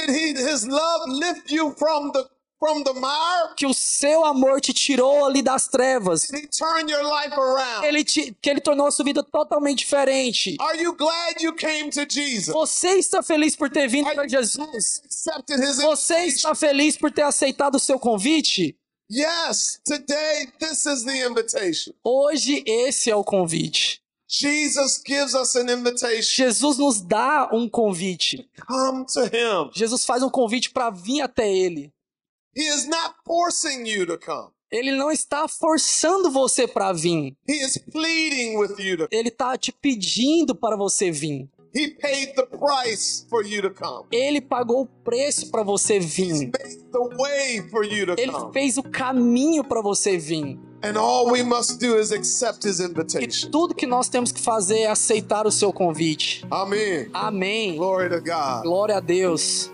From 2.65 2.84
the 2.84 2.93
mire? 2.93 3.54
que 3.56 3.67
o 3.67 3.73
seu 3.75 4.25
amor 4.25 4.60
te 4.60 4.73
tirou 4.73 5.23
ali 5.23 5.43
das 5.43 5.67
trevas, 5.67 6.23
He 6.32 6.47
turn 6.47 6.89
your 6.89 7.04
life 7.04 7.32
around? 7.32 7.86
ele 7.86 8.04
te, 8.04 8.36
que 8.41 8.49
ele 8.49 8.60
tornou 8.60 8.88
a 8.88 8.91
sua 8.91 9.06
vida 9.06 9.21
totalmente 9.21 9.80
diferente. 9.80 10.56
Are 10.60 10.82
you 10.82 10.95
glad 10.95 11.39
you 11.41 11.54
came 11.54 11.91
to 11.91 12.08
Jesus? 12.10 12.47
Você 12.47 12.95
está 12.95 13.21
feliz 13.21 13.56
por 13.56 13.69
ter 13.69 13.88
vindo 13.88 14.12
para 14.12 14.28
Jesus? 14.28 15.04
Accepted 15.06 15.60
His 15.60 15.78
Você 15.78 16.25
está 16.25 16.56
feliz 16.56 16.97
por 16.97 17.12
ter 17.12 17.21
aceitado 17.21 17.75
o 17.75 17.80
seu 17.80 17.99
convite? 17.99 18.75
Yes, 19.12 19.80
today 19.86 20.47
this 20.58 20.88
is 20.88 21.04
the 21.04 21.23
invitation. 21.23 21.93
Hoje 22.04 22.63
esse 22.65 23.12
é 23.12 23.15
o 23.15 23.23
convite. 23.23 24.01
Jesus 24.28 25.04
gives 25.06 25.36
us 25.36 25.56
an 25.56 25.71
invitation. 25.71 26.36
Jesus 26.36 26.80
nos 26.80 26.99
dá 26.99 27.47
um 27.54 27.69
convite. 27.69 28.49
Come 28.65 29.06
to 29.06 29.23
Him. 29.25 29.69
Jesus 29.71 30.04
faz 30.04 30.23
um 30.23 30.32
convite 30.32 30.71
para 30.71 30.89
vir 30.89 31.21
até 31.21 31.47
ele. 31.47 31.93
He 32.55 32.63
is 32.63 32.87
not 32.87 33.15
forcing 33.25 33.85
you 33.85 34.05
to 34.05 34.17
come. 34.17 34.49
Ele 34.71 34.91
não 34.91 35.11
está 35.11 35.47
forçando 35.47 36.29
você 36.31 36.67
para 36.67 36.91
vir. 36.91 37.35
He 37.47 37.53
is 37.63 37.77
pleading 37.91 38.57
with 38.57 38.75
you 38.79 38.97
to. 38.97 39.07
Ele 39.11 39.29
está 39.29 39.57
te 39.57 39.71
pedindo 39.71 40.55
para 40.55 40.75
você 40.75 41.11
vir. 41.11 41.47
He 41.73 41.89
paid 41.89 42.33
the 42.35 42.45
price 42.45 43.25
for 43.29 43.45
you 43.45 43.61
to 43.61 43.69
come. 43.69 44.05
Ele 44.11 44.39
pagou 44.39 44.83
o 44.83 44.85
preço 45.03 45.51
para 45.51 45.61
você 45.61 45.99
vir. 45.99 46.49
made 46.51 46.77
the 46.91 47.15
way 47.17 47.61
for 47.69 47.83
you 47.83 48.05
to 48.05 48.15
Ele 48.17 48.31
come. 48.31 48.53
fez 48.53 48.77
o 48.77 48.83
caminho 48.83 49.63
para 49.63 49.81
você 49.81 50.17
vir. 50.17 50.57
And 50.81 50.97
all 50.97 51.29
we 51.31 51.43
must 51.43 51.77
do 51.79 51.97
is 51.99 52.11
accept 52.11 52.65
His 52.65 52.79
E 52.79 52.85
invitation. 52.85 53.49
tudo 53.51 53.75
que 53.75 53.85
nós 53.85 54.07
temos 54.07 54.31
que 54.31 54.39
fazer 54.39 54.79
é 54.79 54.87
aceitar 54.87 55.45
o 55.45 55.51
seu 55.51 55.73
convite. 55.73 56.45
Amen. 56.49 57.09
Amém. 57.13 57.75
Glory 57.75 58.09
to 58.09 58.21
God. 58.21 58.63
Glória 58.63 58.97
a 58.97 58.99
Deus. 59.01 59.69